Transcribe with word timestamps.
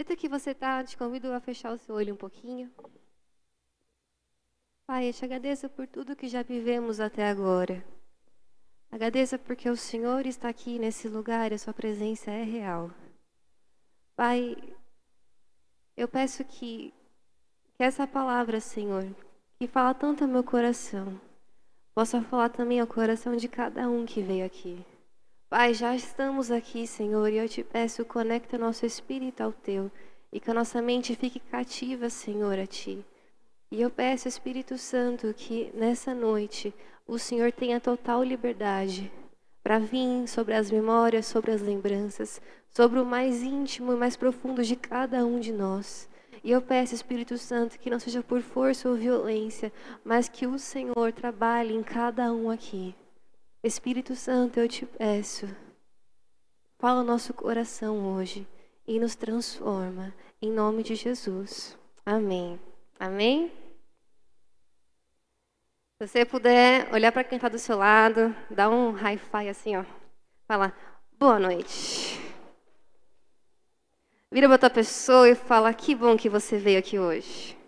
jeito 0.00 0.16
que 0.16 0.30
você 0.30 0.52
está, 0.52 0.82
te 0.82 0.96
convido 0.96 1.30
a 1.30 1.40
fechar 1.40 1.72
o 1.72 1.76
seu 1.76 1.94
olho 1.94 2.14
um 2.14 2.16
pouquinho. 2.16 2.72
Pai, 4.86 5.08
eu 5.08 5.12
te 5.12 5.22
agradeço 5.26 5.68
por 5.68 5.86
tudo 5.86 6.16
que 6.16 6.26
já 6.26 6.42
vivemos 6.42 7.00
até 7.00 7.28
agora. 7.28 7.84
Agradeça 8.90 9.38
porque 9.38 9.68
o 9.68 9.76
Senhor 9.76 10.24
está 10.24 10.48
aqui 10.48 10.78
nesse 10.78 11.06
lugar 11.06 11.52
e 11.52 11.54
a 11.54 11.58
sua 11.58 11.74
presença 11.74 12.30
é 12.30 12.42
real. 12.42 12.90
Pai, 14.16 14.56
eu 15.94 16.08
peço 16.08 16.42
que, 16.46 16.94
que 17.74 17.82
essa 17.82 18.06
palavra, 18.06 18.58
Senhor, 18.58 19.04
que 19.58 19.66
fala 19.66 19.92
tanto 19.92 20.24
ao 20.24 20.30
meu 20.30 20.42
coração, 20.42 21.20
possa 21.94 22.22
falar 22.22 22.48
também 22.48 22.80
ao 22.80 22.86
coração 22.86 23.36
de 23.36 23.48
cada 23.48 23.86
um 23.86 24.06
que 24.06 24.22
veio 24.22 24.46
aqui. 24.46 24.82
Pai, 25.50 25.74
já 25.74 25.96
estamos 25.96 26.48
aqui, 26.48 26.86
Senhor, 26.86 27.28
e 27.28 27.36
eu 27.36 27.48
te 27.48 27.64
peço, 27.64 28.04
conecta 28.04 28.56
nosso 28.56 28.86
espírito 28.86 29.40
ao 29.40 29.52
teu 29.52 29.90
e 30.32 30.38
que 30.38 30.48
a 30.48 30.54
nossa 30.54 30.80
mente 30.80 31.16
fique 31.16 31.40
cativa, 31.40 32.08
Senhor, 32.08 32.56
a 32.56 32.68
ti. 32.68 33.04
E 33.68 33.82
eu 33.82 33.90
peço, 33.90 34.28
Espírito 34.28 34.78
Santo, 34.78 35.34
que 35.34 35.72
nessa 35.74 36.14
noite 36.14 36.72
o 37.04 37.18
Senhor 37.18 37.50
tenha 37.50 37.80
total 37.80 38.22
liberdade 38.22 39.10
para 39.60 39.80
vir 39.80 40.28
sobre 40.28 40.54
as 40.54 40.70
memórias, 40.70 41.26
sobre 41.26 41.50
as 41.50 41.60
lembranças, 41.60 42.40
sobre 42.68 43.00
o 43.00 43.04
mais 43.04 43.42
íntimo 43.42 43.92
e 43.92 43.96
mais 43.96 44.14
profundo 44.14 44.62
de 44.62 44.76
cada 44.76 45.26
um 45.26 45.40
de 45.40 45.52
nós. 45.52 46.08
E 46.44 46.52
eu 46.52 46.62
peço, 46.62 46.94
Espírito 46.94 47.36
Santo, 47.36 47.76
que 47.76 47.90
não 47.90 47.98
seja 47.98 48.22
por 48.22 48.40
força 48.40 48.88
ou 48.88 48.94
violência, 48.94 49.72
mas 50.04 50.28
que 50.28 50.46
o 50.46 50.60
Senhor 50.60 51.12
trabalhe 51.12 51.74
em 51.74 51.82
cada 51.82 52.32
um 52.32 52.48
aqui. 52.48 52.94
Espírito 53.62 54.16
Santo, 54.16 54.58
eu 54.58 54.66
te 54.66 54.86
peço, 54.86 55.46
fala 56.78 57.02
o 57.02 57.04
nosso 57.04 57.34
coração 57.34 58.14
hoje 58.14 58.48
e 58.86 58.98
nos 58.98 59.14
transforma, 59.14 60.14
em 60.40 60.50
nome 60.50 60.82
de 60.82 60.94
Jesus. 60.94 61.76
Amém. 62.04 62.58
Amém? 62.98 63.52
Se 65.98 66.08
você 66.08 66.24
puder 66.24 66.90
olhar 66.90 67.12
para 67.12 67.22
quem 67.22 67.36
está 67.36 67.50
do 67.50 67.58
seu 67.58 67.76
lado, 67.76 68.34
dar 68.50 68.70
um 68.70 68.92
hi-fi 68.92 69.50
assim, 69.50 69.76
ó. 69.76 69.84
Fala, 70.48 70.72
boa 71.18 71.38
noite. 71.38 72.18
Vira 74.32 74.46
para 74.46 74.54
outra 74.54 74.70
pessoa 74.70 75.28
e 75.28 75.34
fala, 75.34 75.74
que 75.74 75.94
bom 75.94 76.16
que 76.16 76.30
você 76.30 76.56
veio 76.56 76.78
aqui 76.78 76.98
hoje. 76.98 77.59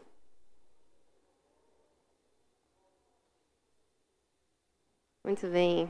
Muito 5.25 5.47
bem. 5.47 5.89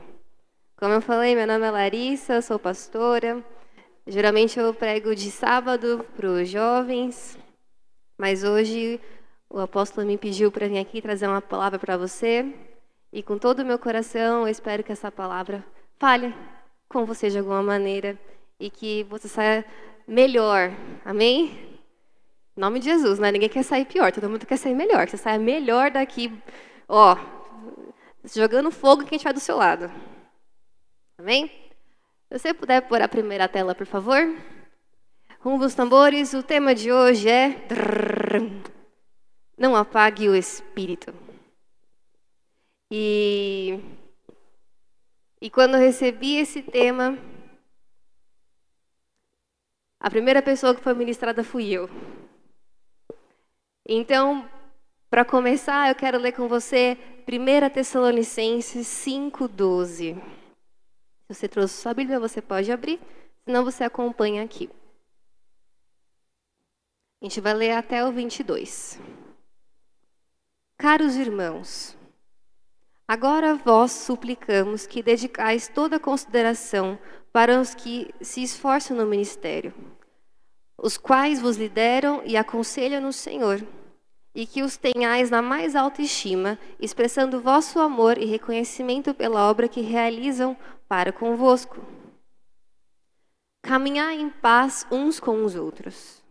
Como 0.77 0.93
eu 0.93 1.01
falei, 1.01 1.35
meu 1.35 1.47
nome 1.47 1.65
é 1.65 1.71
Larissa, 1.71 2.39
sou 2.39 2.59
pastora. 2.59 3.43
Geralmente 4.05 4.59
eu 4.59 4.71
prego 4.75 5.15
de 5.15 5.31
sábado 5.31 6.05
para 6.15 6.27
os 6.27 6.47
jovens, 6.47 7.35
mas 8.15 8.43
hoje 8.43 9.01
o 9.49 9.59
apóstolo 9.59 10.05
me 10.05 10.19
pediu 10.19 10.51
para 10.51 10.67
vir 10.67 10.77
aqui 10.77 11.01
trazer 11.01 11.25
uma 11.25 11.41
palavra 11.41 11.79
para 11.79 11.97
você. 11.97 12.45
E 13.11 13.23
com 13.23 13.39
todo 13.39 13.61
o 13.61 13.65
meu 13.65 13.79
coração, 13.79 14.43
eu 14.43 14.49
espero 14.49 14.83
que 14.83 14.91
essa 14.91 15.11
palavra 15.11 15.65
fale 15.97 16.31
com 16.87 17.03
você 17.03 17.31
de 17.31 17.39
alguma 17.39 17.63
maneira 17.63 18.15
e 18.59 18.69
que 18.69 19.01
você 19.05 19.27
saia 19.27 19.65
melhor. 20.07 20.69
Amém? 21.03 21.79
Em 22.55 22.61
nome 22.61 22.77
de 22.77 22.85
Jesus, 22.85 23.17
né? 23.17 23.31
Ninguém 23.31 23.49
quer 23.49 23.63
sair 23.63 23.85
pior, 23.85 24.11
todo 24.11 24.29
mundo 24.29 24.45
quer 24.45 24.57
sair 24.57 24.75
melhor. 24.75 25.05
Que 25.05 25.11
você 25.11 25.17
saia 25.17 25.39
melhor 25.39 25.89
daqui, 25.89 26.31
ó, 26.87 27.17
jogando 28.23 28.71
fogo 28.71 29.05
quem 29.05 29.15
estiver 29.15 29.33
do 29.33 29.39
seu 29.39 29.57
lado. 29.57 29.91
Amém? 31.17 31.47
Se 32.27 32.39
você 32.39 32.53
puder 32.53 32.81
pôr 32.81 33.01
a 33.01 33.07
primeira 33.07 33.47
tela, 33.47 33.75
por 33.75 33.85
favor. 33.85 34.21
Rumo 35.39 35.65
os 35.65 35.75
tambores, 35.75 36.33
o 36.33 36.41
tema 36.41 36.73
de 36.73 36.91
hoje 36.91 37.29
é. 37.29 37.55
Não 39.57 39.75
apague 39.75 40.29
o 40.29 40.35
espírito. 40.35 41.13
E, 42.89 43.79
e 45.41 45.49
quando 45.49 45.75
eu 45.75 45.79
recebi 45.79 46.37
esse 46.37 46.61
tema, 46.61 47.17
a 49.99 50.09
primeira 50.09 50.41
pessoa 50.41 50.75
que 50.75 50.81
foi 50.81 50.93
ministrada 50.93 51.43
fui 51.43 51.71
eu. 51.71 51.89
Então, 53.87 54.49
para 55.13 55.23
começar, 55.23 55.89
eu 55.89 55.93
quero 55.93 56.17
ler 56.17 56.31
com 56.31 56.47
você 56.47 56.97
1 57.27 57.69
Tessalonicenses 57.69 58.87
5,12. 58.87 60.15
Se 60.15 60.19
você 61.29 61.47
trouxe 61.47 61.79
sua 61.79 61.93
Bíblia, 61.93 62.19
você 62.19 62.41
pode 62.41 62.71
abrir, 62.71 62.99
senão 63.45 63.63
você 63.63 63.83
acompanha 63.83 64.41
aqui. 64.41 64.71
A 67.21 67.25
gente 67.25 67.39
vai 67.39 67.53
ler 67.53 67.73
até 67.73 68.03
o 68.03 68.11
22. 68.11 68.99
Caros 70.79 71.15
irmãos, 71.15 71.95
agora 73.07 73.53
vós 73.53 73.91
suplicamos 73.91 74.87
que 74.87 75.03
dedicais 75.03 75.67
toda 75.67 75.99
consideração 75.99 76.97
para 77.31 77.61
os 77.61 77.75
que 77.75 78.11
se 78.19 78.41
esforçam 78.41 78.97
no 78.97 79.05
ministério, 79.05 79.75
os 80.75 80.97
quais 80.97 81.39
vos 81.39 81.55
lideram 81.55 82.23
e 82.25 82.35
aconselham 82.35 82.99
no 82.99 83.13
Senhor 83.13 83.63
e 84.35 84.45
que 84.45 84.63
os 84.63 84.77
tenhais 84.77 85.29
na 85.29 85.41
mais 85.41 85.75
alta 85.75 86.01
estima, 86.01 86.57
expressando 86.79 87.41
vosso 87.41 87.79
amor 87.79 88.17
e 88.17 88.25
reconhecimento 88.25 89.13
pela 89.13 89.49
obra 89.49 89.67
que 89.67 89.81
realizam 89.81 90.57
para 90.87 91.11
convosco. 91.11 91.85
Caminhai 93.61 94.19
em 94.19 94.29
paz 94.29 94.85
uns 94.91 95.19
com 95.19 95.43
os 95.45 95.55
outros. 95.55 96.23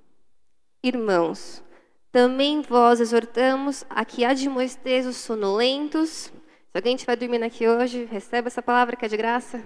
Irmãos, 0.83 1.62
também 2.11 2.61
vós 2.61 3.01
exortamos 3.01 3.85
a 3.89 4.05
que 4.05 4.25
admoesteis 4.25 5.07
os 5.07 5.17
sonolentos. 5.17 6.09
Se 6.09 6.33
alguém 6.75 6.95
estiver 6.95 7.17
dormindo 7.17 7.45
aqui 7.45 7.67
hoje, 7.67 8.05
recebe 8.05 8.49
essa 8.49 8.61
palavra 8.61 8.97
que 8.97 9.07
é 9.07 9.09
de 9.09 9.17
graça. 9.17 9.65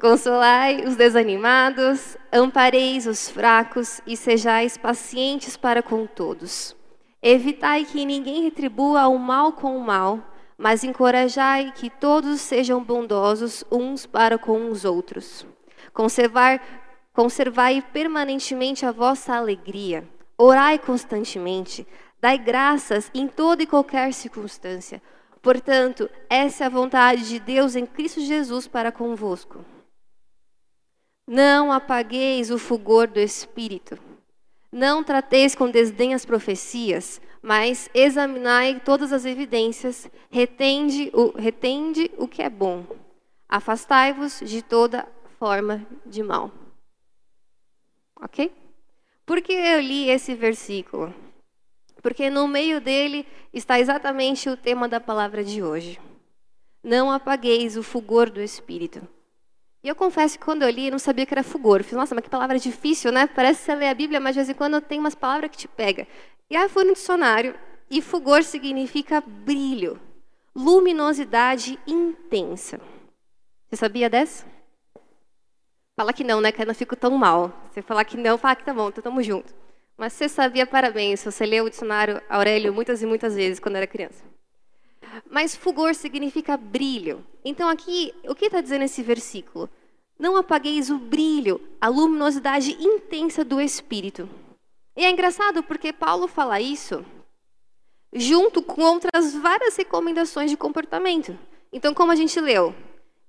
Consolai 0.00 0.84
os 0.84 0.96
desanimados, 0.96 2.16
ampareis 2.32 3.06
os 3.06 3.28
fracos 3.28 4.00
e 4.06 4.16
sejais 4.16 4.76
pacientes 4.76 5.56
para 5.56 5.82
com 5.82 6.06
todos. 6.06 6.76
Evitai 7.22 7.84
que 7.84 8.04
ninguém 8.04 8.42
retribua 8.42 9.06
o 9.08 9.18
mal 9.18 9.52
com 9.52 9.76
o 9.76 9.84
mal, 9.84 10.18
mas 10.58 10.84
encorajai 10.84 11.72
que 11.72 11.88
todos 11.88 12.40
sejam 12.40 12.82
bondosos 12.82 13.64
uns 13.70 14.06
para 14.06 14.38
com 14.38 14.70
os 14.70 14.84
outros. 14.84 15.46
Conservar, 15.92 16.60
conservai 17.12 17.82
permanentemente 17.92 18.84
a 18.84 18.92
vossa 18.92 19.34
alegria. 19.34 20.08
Orai 20.36 20.78
constantemente. 20.78 21.86
Dai 22.20 22.38
graças 22.38 23.10
em 23.14 23.26
toda 23.26 23.62
e 23.62 23.66
qualquer 23.66 24.12
circunstância 24.12 25.02
Portanto, 25.42 26.08
essa 26.30 26.62
é 26.62 26.66
a 26.68 26.70
vontade 26.70 27.28
de 27.28 27.40
Deus 27.40 27.74
em 27.74 27.84
Cristo 27.84 28.20
Jesus 28.20 28.68
para 28.68 28.92
convosco. 28.92 29.64
Não 31.26 31.72
apagueis 31.72 32.48
o 32.50 32.58
fulgor 32.58 33.08
do 33.08 33.18
Espírito. 33.18 33.98
Não 34.70 35.02
trateis 35.02 35.54
com 35.54 35.68
desdém 35.68 36.14
as 36.14 36.24
profecias, 36.24 37.20
mas 37.42 37.90
examinai 37.92 38.80
todas 38.80 39.12
as 39.12 39.24
evidências, 39.24 40.08
retende 40.30 41.10
o, 41.12 41.36
retende 41.36 42.08
o 42.16 42.28
que 42.28 42.40
é 42.40 42.48
bom. 42.48 42.86
Afastai-vos 43.48 44.40
de 44.40 44.62
toda 44.62 45.06
forma 45.38 45.84
de 46.06 46.22
mal. 46.22 46.52
Ok? 48.20 48.52
Por 49.26 49.42
que 49.42 49.52
eu 49.52 49.80
li 49.80 50.08
esse 50.08 50.34
versículo? 50.34 51.12
Porque 52.02 52.28
no 52.28 52.48
meio 52.48 52.80
dele 52.80 53.26
está 53.52 53.78
exatamente 53.78 54.48
o 54.50 54.56
tema 54.56 54.88
da 54.88 55.00
palavra 55.00 55.44
de 55.44 55.62
hoje. 55.62 56.00
Não 56.82 57.10
apagueis 57.10 57.76
o 57.76 57.82
fulgor 57.82 58.28
do 58.28 58.42
Espírito. 58.42 59.06
E 59.84 59.88
eu 59.88 59.94
confesso 59.94 60.38
que 60.38 60.44
quando 60.44 60.62
eu 60.62 60.70
li, 60.70 60.86
eu 60.86 60.90
não 60.92 60.98
sabia 60.98 61.24
que 61.24 61.32
era 61.32 61.42
fulgor. 61.42 61.80
Eu 61.80 61.84
fiz, 61.84 61.94
nossa, 61.94 62.14
mas 62.14 62.24
que 62.24 62.30
palavra 62.30 62.58
difícil, 62.58 63.12
né? 63.12 63.26
Parece 63.26 63.60
que 63.60 63.66
você 63.66 63.74
lê 63.74 63.88
a 63.88 63.94
Bíblia, 63.94 64.20
mas 64.20 64.34
de 64.34 64.40
vez 64.40 64.50
em 64.50 64.54
quando 64.54 64.80
tem 64.80 64.98
umas 64.98 65.14
palavras 65.14 65.50
que 65.50 65.56
te 65.56 65.68
pega. 65.68 66.06
E 66.50 66.56
aí 66.56 66.68
fui 66.68 66.84
no 66.84 66.92
dicionário, 66.92 67.54
e 67.90 68.00
fulgor 68.02 68.42
significa 68.42 69.20
brilho, 69.20 70.00
luminosidade 70.54 71.78
intensa. 71.86 72.80
Você 73.68 73.76
sabia 73.76 74.10
dessa? 74.10 74.46
Fala 75.96 76.12
que 76.12 76.24
não, 76.24 76.40
né? 76.40 76.50
Que 76.52 76.62
eu 76.62 76.66
não 76.66 76.74
fico 76.74 76.96
tão 76.96 77.16
mal. 77.16 77.52
Você 77.70 77.82
falar 77.82 78.04
que 78.04 78.16
não, 78.16 78.38
fala 78.38 78.56
que 78.56 78.64
tá 78.64 78.72
bom, 78.72 78.88
então 78.88 79.02
tamo 79.02 79.22
junto. 79.22 79.61
Mas 79.96 80.12
você 80.12 80.28
sabia, 80.28 80.66
parabéns, 80.66 81.22
você 81.22 81.46
leu 81.46 81.64
o 81.64 81.70
dicionário 81.70 82.20
Aurélio 82.28 82.72
muitas 82.72 83.02
e 83.02 83.06
muitas 83.06 83.34
vezes 83.34 83.60
quando 83.60 83.76
era 83.76 83.86
criança. 83.86 84.24
Mas 85.30 85.54
fulgor 85.54 85.94
significa 85.94 86.56
brilho. 86.56 87.24
Então 87.44 87.68
aqui, 87.68 88.14
o 88.24 88.34
que 88.34 88.46
está 88.46 88.60
dizendo 88.60 88.84
esse 88.84 89.02
versículo? 89.02 89.68
Não 90.18 90.36
apagueis 90.36 90.90
o 90.90 90.98
brilho, 90.98 91.60
a 91.80 91.88
luminosidade 91.88 92.72
intensa 92.80 93.44
do 93.44 93.60
Espírito. 93.60 94.28
E 94.96 95.04
é 95.04 95.10
engraçado 95.10 95.62
porque 95.62 95.92
Paulo 95.92 96.28
fala 96.28 96.60
isso 96.60 97.04
junto 98.12 98.60
com 98.62 98.82
outras 98.82 99.34
várias 99.34 99.76
recomendações 99.76 100.50
de 100.50 100.56
comportamento. 100.56 101.38
Então, 101.72 101.94
como 101.94 102.12
a 102.12 102.16
gente 102.16 102.38
leu, 102.38 102.74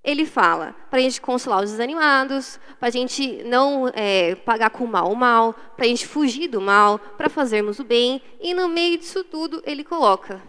ele 0.03 0.25
fala 0.25 0.75
para 0.89 0.99
a 0.99 1.01
gente 1.01 1.21
consolar 1.21 1.63
os 1.63 1.71
desanimados, 1.71 2.59
para 2.77 2.89
a 2.89 2.91
gente 2.91 3.41
não 3.43 3.87
é, 3.93 4.35
pagar 4.35 4.69
com 4.69 4.85
mal 4.85 5.09
o 5.09 5.15
mal, 5.15 5.53
para 5.53 5.85
a 5.85 5.87
gente 5.87 6.05
fugir 6.05 6.49
do 6.49 6.59
mal, 6.59 6.99
para 6.99 7.29
fazermos 7.29 7.79
o 7.79 7.83
bem. 7.83 8.21
E 8.39 8.53
no 8.53 8.67
meio 8.67 8.97
disso 8.97 9.23
tudo, 9.23 9.63
ele 9.65 9.83
coloca: 9.83 10.41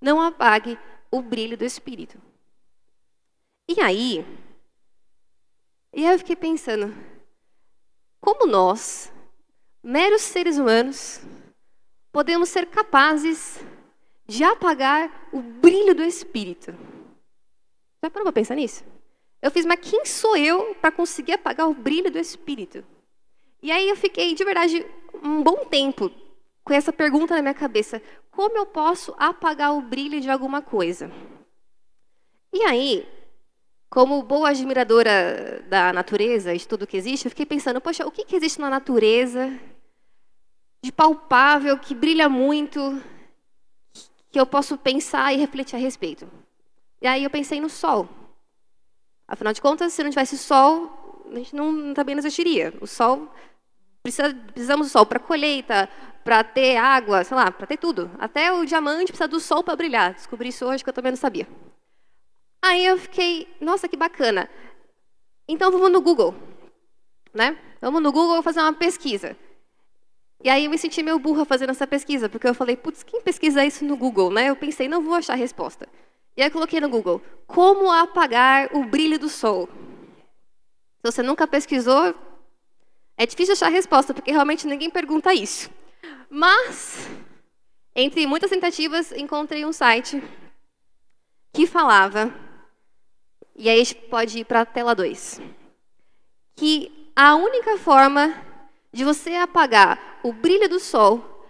não 0.00 0.20
apague 0.20 0.76
o 1.10 1.22
brilho 1.22 1.56
do 1.56 1.64
Espírito. 1.64 2.18
E 3.68 3.80
aí, 3.80 4.26
e 5.92 6.04
aí 6.04 6.12
eu 6.12 6.18
fiquei 6.18 6.36
pensando, 6.36 6.92
como 8.20 8.46
nós, 8.46 9.12
meros 9.82 10.22
seres 10.22 10.58
humanos, 10.58 11.20
podemos 12.10 12.48
ser 12.48 12.66
capazes 12.66 13.64
de 14.26 14.42
apagar 14.42 15.28
o 15.32 15.40
brilho 15.40 15.94
do 15.94 16.02
Espírito? 16.02 16.74
Já 18.04 18.10
parou 18.10 18.26
para 18.26 18.34
pensar 18.34 18.54
nisso? 18.54 18.84
Eu 19.40 19.50
fiz, 19.50 19.64
mas 19.64 19.80
quem 19.80 20.04
sou 20.04 20.36
eu 20.36 20.74
para 20.74 20.92
conseguir 20.92 21.32
apagar 21.32 21.66
o 21.66 21.72
brilho 21.72 22.10
do 22.10 22.18
Espírito? 22.18 22.84
E 23.62 23.72
aí 23.72 23.88
eu 23.88 23.96
fiquei, 23.96 24.34
de 24.34 24.44
verdade, 24.44 24.86
um 25.22 25.42
bom 25.42 25.64
tempo 25.64 26.10
com 26.62 26.74
essa 26.74 26.92
pergunta 26.92 27.34
na 27.34 27.40
minha 27.40 27.54
cabeça: 27.54 28.02
como 28.30 28.58
eu 28.58 28.66
posso 28.66 29.14
apagar 29.16 29.74
o 29.74 29.80
brilho 29.80 30.20
de 30.20 30.28
alguma 30.28 30.60
coisa? 30.60 31.10
E 32.52 32.62
aí, 32.64 33.08
como 33.88 34.22
boa 34.22 34.50
admiradora 34.50 35.64
da 35.66 35.90
natureza, 35.90 36.54
de 36.54 36.68
tudo 36.68 36.86
que 36.86 36.98
existe, 36.98 37.24
eu 37.24 37.30
fiquei 37.30 37.46
pensando: 37.46 37.80
poxa, 37.80 38.06
o 38.06 38.10
que, 38.10 38.26
que 38.26 38.36
existe 38.36 38.60
na 38.60 38.68
natureza 38.68 39.50
de 40.82 40.92
palpável, 40.92 41.78
que 41.78 41.94
brilha 41.94 42.28
muito, 42.28 43.02
que 44.30 44.38
eu 44.38 44.44
posso 44.44 44.76
pensar 44.76 45.32
e 45.32 45.38
refletir 45.38 45.76
a 45.76 45.78
respeito? 45.78 46.43
E 47.00 47.06
aí 47.06 47.24
eu 47.24 47.30
pensei 47.30 47.60
no 47.60 47.68
sol. 47.68 48.08
Afinal 49.26 49.52
de 49.52 49.60
contas, 49.60 49.92
se 49.92 50.02
não 50.02 50.10
tivesse 50.10 50.36
sol, 50.36 51.24
a 51.32 51.36
gente 51.36 51.54
não, 51.54 51.94
também 51.94 52.14
não 52.14 52.20
existiria. 52.20 52.74
O 52.80 52.86
sol, 52.86 53.28
precisa, 54.02 54.34
precisamos 54.34 54.88
do 54.88 54.90
sol 54.90 55.06
para 55.06 55.18
colheita, 55.18 55.88
para 56.22 56.42
ter 56.44 56.76
água, 56.76 57.24
sei 57.24 57.36
lá, 57.36 57.50
para 57.50 57.66
ter 57.66 57.76
tudo. 57.76 58.10
Até 58.18 58.52
o 58.52 58.64
diamante 58.64 59.12
precisa 59.12 59.28
do 59.28 59.40
sol 59.40 59.62
para 59.62 59.76
brilhar. 59.76 60.14
Descobri 60.14 60.48
isso 60.48 60.64
hoje 60.66 60.82
que 60.82 60.90
eu 60.90 60.94
também 60.94 61.12
não 61.12 61.16
sabia. 61.16 61.46
Aí 62.62 62.84
eu 62.84 62.96
fiquei, 62.96 63.46
nossa, 63.60 63.86
que 63.88 63.96
bacana. 63.96 64.48
Então 65.46 65.70
vamos 65.70 65.92
no 65.92 66.00
Google, 66.00 66.34
né? 67.32 67.58
Vamos 67.80 68.02
no 68.02 68.10
Google 68.10 68.42
fazer 68.42 68.60
uma 68.60 68.72
pesquisa. 68.72 69.36
E 70.42 70.48
aí 70.48 70.64
eu 70.64 70.70
me 70.70 70.78
senti 70.78 71.02
meio 71.02 71.18
burra 71.18 71.44
fazendo 71.44 71.70
essa 71.70 71.86
pesquisa, 71.86 72.28
porque 72.28 72.48
eu 72.48 72.54
falei, 72.54 72.76
putz, 72.76 73.02
quem 73.02 73.20
pesquisa 73.20 73.64
isso 73.64 73.84
no 73.84 73.96
Google, 73.96 74.30
né? 74.30 74.48
Eu 74.48 74.56
pensei, 74.56 74.88
não 74.88 75.02
vou 75.02 75.14
achar 75.14 75.34
a 75.34 75.36
resposta. 75.36 75.88
E 76.36 76.42
aí 76.42 76.48
eu 76.48 76.52
coloquei 76.52 76.80
no 76.80 76.88
Google, 76.88 77.22
como 77.46 77.90
apagar 77.90 78.74
o 78.74 78.84
brilho 78.84 79.18
do 79.18 79.28
sol? 79.28 79.68
Se 80.96 81.12
você 81.12 81.22
nunca 81.22 81.46
pesquisou, 81.46 82.14
é 83.16 83.26
difícil 83.26 83.52
achar 83.52 83.66
a 83.66 83.70
resposta, 83.70 84.12
porque 84.12 84.32
realmente 84.32 84.66
ninguém 84.66 84.90
pergunta 84.90 85.32
isso. 85.32 85.70
Mas, 86.28 87.08
entre 87.94 88.26
muitas 88.26 88.50
tentativas, 88.50 89.12
encontrei 89.12 89.64
um 89.64 89.72
site 89.72 90.22
que 91.52 91.66
falava, 91.66 92.34
e 93.54 93.68
aí 93.68 93.80
a 93.80 93.84
gente 93.84 93.94
pode 94.06 94.40
ir 94.40 94.44
para 94.44 94.62
a 94.62 94.66
tela 94.66 94.94
2, 94.94 95.40
que 96.56 97.12
a 97.14 97.36
única 97.36 97.78
forma 97.78 98.34
de 98.92 99.04
você 99.04 99.34
apagar 99.34 100.18
o 100.24 100.32
brilho 100.32 100.68
do 100.68 100.80
sol 100.80 101.48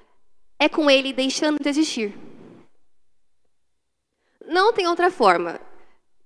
é 0.59 0.69
com 0.69 0.91
ele 0.91 1.13
deixando 1.13 1.63
de 1.63 1.69
existir. 1.69 2.24
Não 4.47 4.73
tem 4.73 4.87
outra 4.87 5.11
forma. 5.11 5.61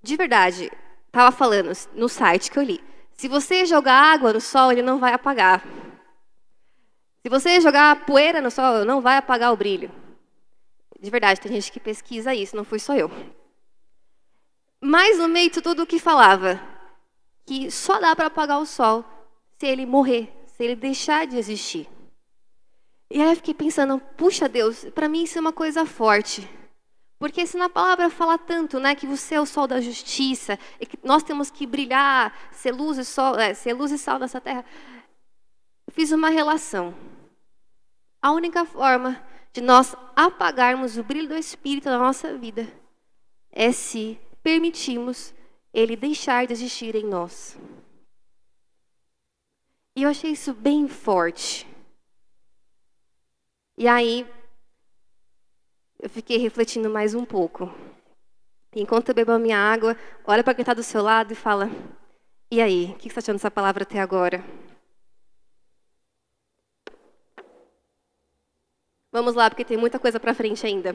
De 0.02 0.16
verdade, 0.16 0.70
estava 1.06 1.30
falando 1.30 1.72
no 1.94 2.08
site 2.08 2.50
que 2.50 2.58
eu 2.58 2.62
li. 2.62 2.82
Se 3.12 3.28
você 3.28 3.66
jogar 3.66 4.12
água 4.12 4.32
no 4.32 4.40
sol, 4.40 4.70
ele 4.70 4.82
não 4.82 4.98
vai 4.98 5.12
apagar. 5.12 5.64
Se 7.22 7.28
você 7.28 7.60
jogar 7.60 8.06
poeira 8.06 8.40
no 8.40 8.50
sol, 8.50 8.84
não 8.84 9.00
vai 9.00 9.16
apagar 9.16 9.52
o 9.52 9.56
brilho. 9.56 9.90
De 11.00 11.10
verdade, 11.10 11.40
tem 11.40 11.52
gente 11.52 11.72
que 11.72 11.80
pesquisa 11.80 12.34
isso, 12.34 12.56
não 12.56 12.64
fui 12.64 12.78
só 12.78 12.94
eu. 12.94 13.10
Mas 14.80 15.18
no 15.18 15.28
meio 15.28 15.50
de 15.50 15.60
tudo 15.60 15.82
o 15.82 15.86
que 15.86 15.98
falava, 15.98 16.60
que 17.44 17.70
só 17.70 17.98
dá 17.98 18.14
para 18.14 18.26
apagar 18.26 18.60
o 18.60 18.66
sol 18.66 19.04
se 19.58 19.66
ele 19.66 19.84
morrer, 19.84 20.32
se 20.46 20.62
ele 20.62 20.76
deixar 20.76 21.26
de 21.26 21.36
existir. 21.36 21.88
E 23.10 23.20
aí 23.20 23.30
eu 23.30 23.36
fiquei 23.36 23.54
pensando, 23.54 23.98
puxa 24.16 24.48
Deus, 24.48 24.84
para 24.94 25.08
mim 25.08 25.24
isso 25.24 25.38
é 25.38 25.40
uma 25.40 25.52
coisa 25.52 25.84
forte. 25.84 26.48
Porque 27.18 27.46
se 27.46 27.56
na 27.56 27.68
palavra 27.68 28.08
fala 28.08 28.38
tanto, 28.38 28.78
né, 28.78 28.94
que 28.94 29.06
você 29.06 29.34
é 29.34 29.40
o 29.40 29.46
sol 29.46 29.66
da 29.66 29.80
justiça, 29.80 30.58
e 30.78 30.86
que 30.86 30.98
nós 31.02 31.22
temos 31.22 31.50
que 31.50 31.66
brilhar, 31.66 32.32
ser 32.52 32.72
luz 32.72 32.96
e 32.96 33.04
sol, 33.04 33.36
é, 33.36 33.54
ser 33.54 33.72
luz 33.72 33.90
e 33.90 33.98
sal 33.98 34.18
nessa 34.18 34.40
terra, 34.40 34.64
fiz 35.90 36.12
uma 36.12 36.28
relação. 36.28 36.94
A 38.22 38.30
única 38.30 38.64
forma 38.64 39.20
de 39.52 39.60
nós 39.60 39.96
apagarmos 40.14 40.96
o 40.96 41.02
brilho 41.02 41.28
do 41.28 41.36
Espírito 41.36 41.88
na 41.88 41.98
nossa 41.98 42.36
vida 42.38 42.72
é 43.50 43.72
se 43.72 44.18
permitirmos 44.42 45.34
ele 45.72 45.96
deixar 45.96 46.46
de 46.46 46.52
existir 46.52 46.94
em 46.94 47.04
nós. 47.04 47.58
E 49.96 50.04
eu 50.04 50.10
achei 50.10 50.30
isso 50.30 50.54
bem 50.54 50.86
forte. 50.86 51.66
E 53.76 53.88
aí, 53.88 54.24
eu 55.98 56.08
fiquei 56.08 56.38
refletindo 56.38 56.88
mais 56.88 57.14
um 57.14 57.24
pouco. 57.24 57.72
Enquanto 58.74 59.08
eu 59.08 59.14
bebo 59.14 59.32
a 59.32 59.38
minha 59.38 59.58
água, 59.58 59.96
olha 60.24 60.44
para 60.44 60.54
quem 60.54 60.62
está 60.62 60.74
do 60.74 60.82
seu 60.82 61.02
lado 61.02 61.32
e 61.32 61.36
fala: 61.36 61.68
E 62.50 62.60
aí, 62.60 62.92
o 62.92 62.94
que 62.96 63.04
você 63.04 63.08
está 63.08 63.20
achando 63.20 63.36
dessa 63.36 63.50
palavra 63.50 63.82
até 63.82 64.00
agora? 64.00 64.44
Vamos 69.10 69.34
lá, 69.34 69.50
porque 69.50 69.64
tem 69.64 69.76
muita 69.76 69.98
coisa 69.98 70.20
para 70.20 70.34
frente 70.34 70.66
ainda. 70.66 70.94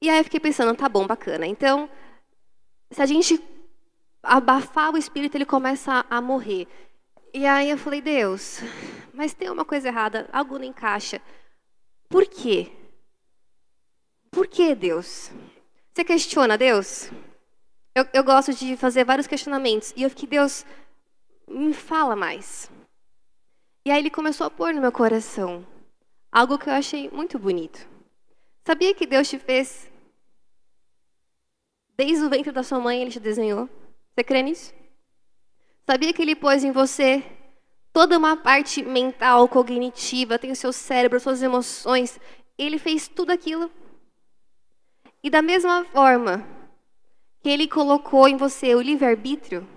E 0.00 0.08
aí 0.08 0.18
eu 0.18 0.24
fiquei 0.24 0.40
pensando, 0.40 0.76
tá 0.76 0.88
bom, 0.88 1.06
bacana. 1.06 1.46
Então, 1.46 1.88
se 2.90 3.00
a 3.02 3.06
gente 3.06 3.40
abafar 4.22 4.92
o 4.92 4.98
espírito, 4.98 5.36
ele 5.36 5.46
começa 5.46 6.04
a 6.08 6.20
morrer. 6.20 6.66
E 7.34 7.46
aí 7.46 7.70
eu 7.70 7.78
falei, 7.78 8.00
Deus, 8.00 8.60
mas 9.14 9.32
tem 9.32 9.48
uma 9.48 9.64
coisa 9.64 9.88
errada, 9.88 10.28
algo 10.32 10.58
não 10.58 10.66
encaixa. 10.66 11.20
Por 12.08 12.26
quê? 12.26 12.70
Por 14.30 14.46
que 14.46 14.74
Deus? 14.74 15.30
Você 15.92 16.04
questiona 16.04 16.58
Deus? 16.58 17.10
Eu, 17.94 18.06
eu 18.12 18.24
gosto 18.24 18.52
de 18.52 18.76
fazer 18.76 19.04
vários 19.04 19.26
questionamentos. 19.26 19.92
E 19.96 20.02
eu 20.02 20.10
fiquei, 20.10 20.28
Deus, 20.28 20.64
me 21.48 21.72
fala 21.72 22.16
mais. 22.16 22.70
E 23.84 23.90
aí 23.90 23.98
ele 23.98 24.10
começou 24.10 24.46
a 24.46 24.50
pôr 24.50 24.72
no 24.74 24.80
meu 24.80 24.92
coração 24.92 25.66
algo 26.30 26.58
que 26.58 26.68
eu 26.68 26.72
achei 26.72 27.10
muito 27.10 27.38
bonito. 27.38 27.86
Sabia 28.64 28.94
que 28.94 29.06
Deus 29.06 29.28
te 29.28 29.38
fez 29.38 29.90
desde 31.96 32.24
o 32.24 32.30
ventre 32.30 32.52
da 32.52 32.62
sua 32.62 32.78
mãe, 32.78 33.02
ele 33.02 33.10
te 33.10 33.20
desenhou? 33.20 33.68
Você 34.14 34.24
crê 34.24 34.42
nisso? 34.42 34.72
Sabia 35.84 36.12
que 36.12 36.22
ele 36.22 36.36
pôs 36.36 36.62
em 36.62 36.70
você 36.70 37.24
toda 37.92 38.16
uma 38.16 38.36
parte 38.36 38.82
mental, 38.82 39.48
cognitiva, 39.48 40.38
tem 40.38 40.50
o 40.50 40.56
seu 40.56 40.72
cérebro, 40.72 41.20
suas 41.20 41.42
emoções. 41.42 42.18
Ele 42.56 42.78
fez 42.78 43.08
tudo 43.08 43.30
aquilo. 43.30 43.70
E 45.22 45.28
da 45.28 45.42
mesma 45.42 45.84
forma 45.84 46.46
que 47.40 47.48
ele 47.48 47.68
colocou 47.68 48.28
em 48.28 48.36
você 48.36 48.74
o 48.74 48.80
livre-arbítrio, 48.80 49.68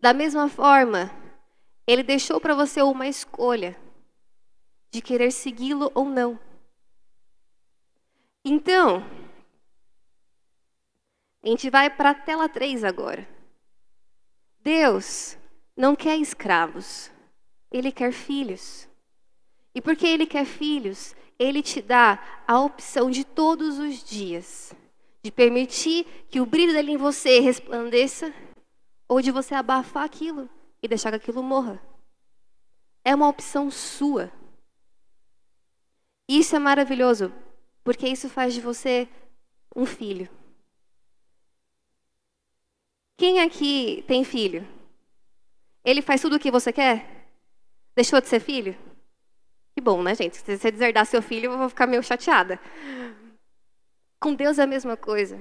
da 0.00 0.12
mesma 0.12 0.48
forma, 0.48 1.10
ele 1.86 2.02
deixou 2.02 2.40
para 2.40 2.54
você 2.54 2.82
uma 2.82 3.06
escolha 3.06 3.76
de 4.90 5.00
querer 5.00 5.30
segui-lo 5.30 5.90
ou 5.94 6.04
não. 6.04 6.38
Então, 8.44 9.04
a 11.42 11.48
gente 11.48 11.68
vai 11.68 11.90
para 11.90 12.10
a 12.10 12.14
tela 12.14 12.48
3 12.48 12.84
agora. 12.84 13.33
Deus 14.64 15.38
não 15.76 15.94
quer 15.94 16.16
escravos, 16.16 17.10
Ele 17.70 17.92
quer 17.92 18.12
filhos. 18.12 18.88
E 19.74 19.80
porque 19.80 20.06
Ele 20.06 20.26
quer 20.26 20.44
filhos, 20.44 21.14
Ele 21.38 21.62
te 21.62 21.80
dá 21.80 22.18
a 22.48 22.58
opção 22.58 23.10
de 23.10 23.24
todos 23.24 23.78
os 23.78 24.02
dias 24.02 24.74
de 25.24 25.30
permitir 25.30 26.04
que 26.28 26.38
o 26.38 26.44
brilho 26.44 26.74
dele 26.74 26.92
em 26.92 26.96
você 26.98 27.40
resplandeça 27.40 28.30
ou 29.08 29.22
de 29.22 29.30
você 29.30 29.54
abafar 29.54 30.04
aquilo 30.04 30.50
e 30.82 30.86
deixar 30.86 31.10
que 31.10 31.16
aquilo 31.16 31.42
morra. 31.42 31.80
É 33.02 33.14
uma 33.14 33.28
opção 33.28 33.70
sua. 33.70 34.30
Isso 36.28 36.54
é 36.54 36.58
maravilhoso, 36.58 37.32
porque 37.82 38.06
isso 38.06 38.28
faz 38.28 38.52
de 38.52 38.60
você 38.60 39.08
um 39.74 39.86
filho. 39.86 40.28
Quem 43.16 43.40
aqui 43.40 44.04
tem 44.06 44.24
filho? 44.24 44.66
Ele 45.84 46.02
faz 46.02 46.20
tudo 46.20 46.36
o 46.36 46.38
que 46.38 46.50
você 46.50 46.72
quer? 46.72 47.28
Deixou 47.94 48.20
de 48.20 48.28
ser 48.28 48.40
filho? 48.40 48.76
Que 49.74 49.80
bom, 49.80 50.02
né, 50.02 50.14
gente? 50.14 50.36
Se 50.36 50.56
você 50.56 50.70
deserdar 50.70 51.06
seu 51.06 51.20
filho, 51.22 51.52
eu 51.52 51.58
vou 51.58 51.68
ficar 51.68 51.86
meio 51.86 52.02
chateada. 52.02 52.58
Com 54.20 54.34
Deus 54.34 54.58
é 54.58 54.62
a 54.62 54.66
mesma 54.66 54.96
coisa. 54.96 55.38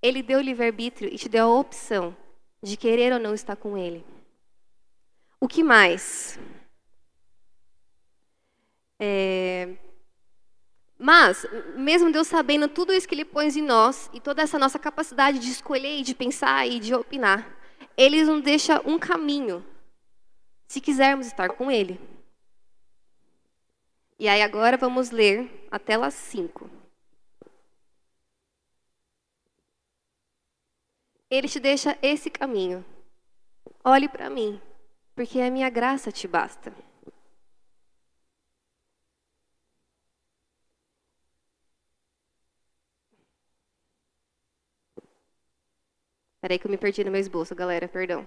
Ele 0.00 0.22
deu 0.22 0.38
o 0.38 0.42
livre-arbítrio 0.42 1.12
e 1.12 1.18
te 1.18 1.28
deu 1.28 1.46
a 1.46 1.58
opção 1.58 2.16
de 2.62 2.76
querer 2.76 3.12
ou 3.12 3.18
não 3.18 3.34
estar 3.34 3.56
com 3.56 3.76
Ele. 3.76 4.04
O 5.40 5.48
que 5.48 5.62
mais? 5.62 6.38
É... 9.00 9.76
Mas, 10.98 11.46
mesmo 11.76 12.10
Deus 12.10 12.26
sabendo 12.26 12.66
tudo 12.66 12.92
isso 12.92 13.06
que 13.06 13.14
Ele 13.14 13.24
põe 13.24 13.46
em 13.48 13.62
nós 13.62 14.10
e 14.12 14.20
toda 14.20 14.42
essa 14.42 14.58
nossa 14.58 14.80
capacidade 14.80 15.38
de 15.38 15.48
escolher 15.48 16.00
e 16.00 16.02
de 16.02 16.12
pensar 16.12 16.66
e 16.66 16.80
de 16.80 16.92
opinar, 16.92 17.56
Ele 17.96 18.24
nos 18.24 18.42
deixa 18.42 18.82
um 18.84 18.98
caminho, 18.98 19.64
se 20.66 20.80
quisermos 20.80 21.28
estar 21.28 21.50
com 21.50 21.70
Ele. 21.70 22.00
E 24.18 24.28
aí 24.28 24.42
agora 24.42 24.76
vamos 24.76 25.12
ler 25.12 25.68
a 25.70 25.78
tela 25.78 26.10
5. 26.10 26.68
Ele 31.30 31.46
te 31.46 31.60
deixa 31.60 31.96
esse 32.02 32.28
caminho. 32.28 32.84
Olhe 33.84 34.08
para 34.08 34.28
mim, 34.28 34.60
porque 35.14 35.40
a 35.40 35.50
minha 35.50 35.70
graça 35.70 36.10
te 36.10 36.26
basta. 36.26 36.74
Peraí 46.40 46.58
que 46.58 46.66
eu 46.66 46.70
me 46.70 46.76
perdi 46.76 47.04
no 47.04 47.12
meu 47.12 47.20
esboço, 47.20 47.54
galera, 47.54 47.86
perdão. 47.86 48.26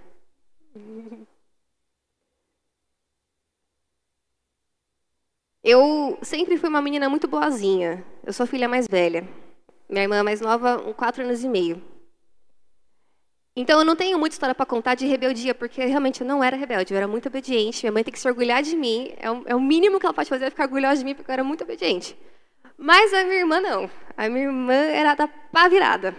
Eu 5.63 6.17
sempre 6.21 6.57
fui 6.57 6.69
uma 6.69 6.81
menina 6.81 7.09
muito 7.09 7.27
boazinha. 7.27 8.03
Eu 8.23 8.33
sou 8.33 8.43
a 8.43 8.47
filha 8.47 8.67
mais 8.69 8.87
velha. 8.87 9.27
Minha 9.89 10.03
irmã 10.03 10.23
mais 10.23 10.41
nova, 10.41 10.77
um 10.87 10.93
quatro 10.93 11.23
anos 11.23 11.43
e 11.43 11.49
meio. 11.49 11.81
Então 13.55 13.79
eu 13.79 13.85
não 13.85 13.95
tenho 13.95 14.17
muita 14.17 14.33
história 14.33 14.55
para 14.55 14.65
contar 14.65 14.95
de 14.95 15.05
rebeldia, 15.05 15.53
porque 15.53 15.83
realmente 15.83 16.21
eu 16.21 16.27
não 16.27 16.43
era 16.43 16.55
rebelde, 16.55 16.93
eu 16.93 16.97
era 16.97 17.07
muito 17.07 17.27
obediente. 17.27 17.83
Minha 17.83 17.91
mãe 17.91 18.03
tem 18.03 18.13
que 18.13 18.19
se 18.19 18.27
orgulhar 18.27 18.63
de 18.63 18.75
mim, 18.75 19.11
é 19.17 19.29
o, 19.29 19.43
é 19.45 19.55
o 19.55 19.59
mínimo 19.59 19.99
que 19.99 20.05
ela 20.05 20.13
pode 20.13 20.29
fazer 20.29 20.45
é 20.45 20.49
ficar 20.49 20.63
orgulhosa 20.65 20.99
de 20.99 21.05
mim, 21.05 21.15
porque 21.15 21.29
eu 21.29 21.33
era 21.33 21.43
muito 21.43 21.63
obediente. 21.63 22.17
Mas 22.77 23.13
a 23.13 23.23
minha 23.25 23.37
irmã 23.39 23.59
não. 23.61 23.89
A 24.17 24.29
minha 24.29 24.45
irmã 24.45 24.73
era 24.73 25.15
da 25.15 25.27
pá 25.27 25.67
virada. 25.67 26.15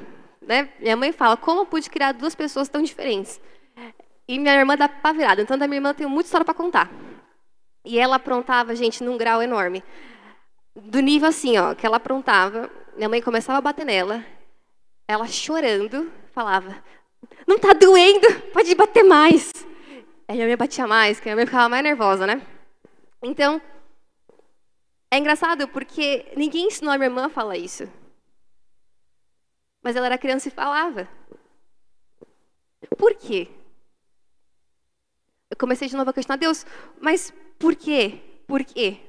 Né? 0.46 0.68
Minha 0.80 0.96
mãe 0.96 1.12
fala, 1.12 1.36
como 1.36 1.60
eu 1.60 1.66
pude 1.66 1.88
criar 1.88 2.12
duas 2.12 2.34
pessoas 2.34 2.68
tão 2.68 2.82
diferentes? 2.82 3.40
E 4.26 4.38
minha 4.38 4.54
irmã 4.54 4.76
da 4.76 4.88
pá 4.88 5.12
virada. 5.12 5.42
Então 5.42 5.56
da 5.56 5.66
minha 5.66 5.78
irmã 5.78 5.94
tenho 5.94 6.10
muita 6.10 6.26
história 6.26 6.44
para 6.44 6.54
contar. 6.54 6.90
E 7.84 7.98
ela 7.98 8.16
aprontava, 8.16 8.74
gente, 8.74 9.02
num 9.02 9.16
grau 9.16 9.42
enorme. 9.42 9.82
Do 10.74 11.00
nível 11.00 11.28
assim, 11.28 11.58
ó, 11.58 11.74
que 11.74 11.84
ela 11.84 11.96
aprontava, 11.96 12.70
minha 12.96 13.08
mãe 13.08 13.20
começava 13.20 13.58
a 13.58 13.62
bater 13.62 13.84
nela, 13.84 14.24
ela 15.06 15.26
chorando, 15.26 16.10
falava: 16.32 16.82
Não 17.46 17.58
tá 17.58 17.72
doendo, 17.72 18.40
pode 18.52 18.74
bater 18.74 19.02
mais. 19.02 19.50
Aí 20.28 20.36
minha 20.36 20.46
mãe 20.46 20.56
batia 20.56 20.86
mais, 20.86 21.18
que 21.18 21.26
minha 21.26 21.36
mãe 21.36 21.46
ficava 21.46 21.68
mais 21.68 21.82
nervosa, 21.82 22.26
né? 22.26 22.40
Então, 23.22 23.60
é 25.10 25.18
engraçado 25.18 25.68
porque 25.68 26.26
ninguém 26.36 26.68
ensinou 26.68 26.94
a 26.94 26.96
minha 26.96 27.08
irmã 27.08 27.26
a 27.26 27.28
falar 27.28 27.58
isso. 27.58 27.86
Mas 29.82 29.96
ela 29.96 30.06
era 30.06 30.18
criança 30.18 30.48
e 30.48 30.52
falava. 30.52 31.08
Por 32.96 33.14
quê? 33.14 33.48
Eu 35.50 35.56
comecei 35.56 35.88
de 35.88 35.96
novo 35.96 36.10
a 36.10 36.12
questionar 36.12 36.38
Deus, 36.38 36.64
mas 37.00 37.32
por 37.58 37.74
quê? 37.74 38.20
Por 38.46 38.64
quê? 38.64 39.00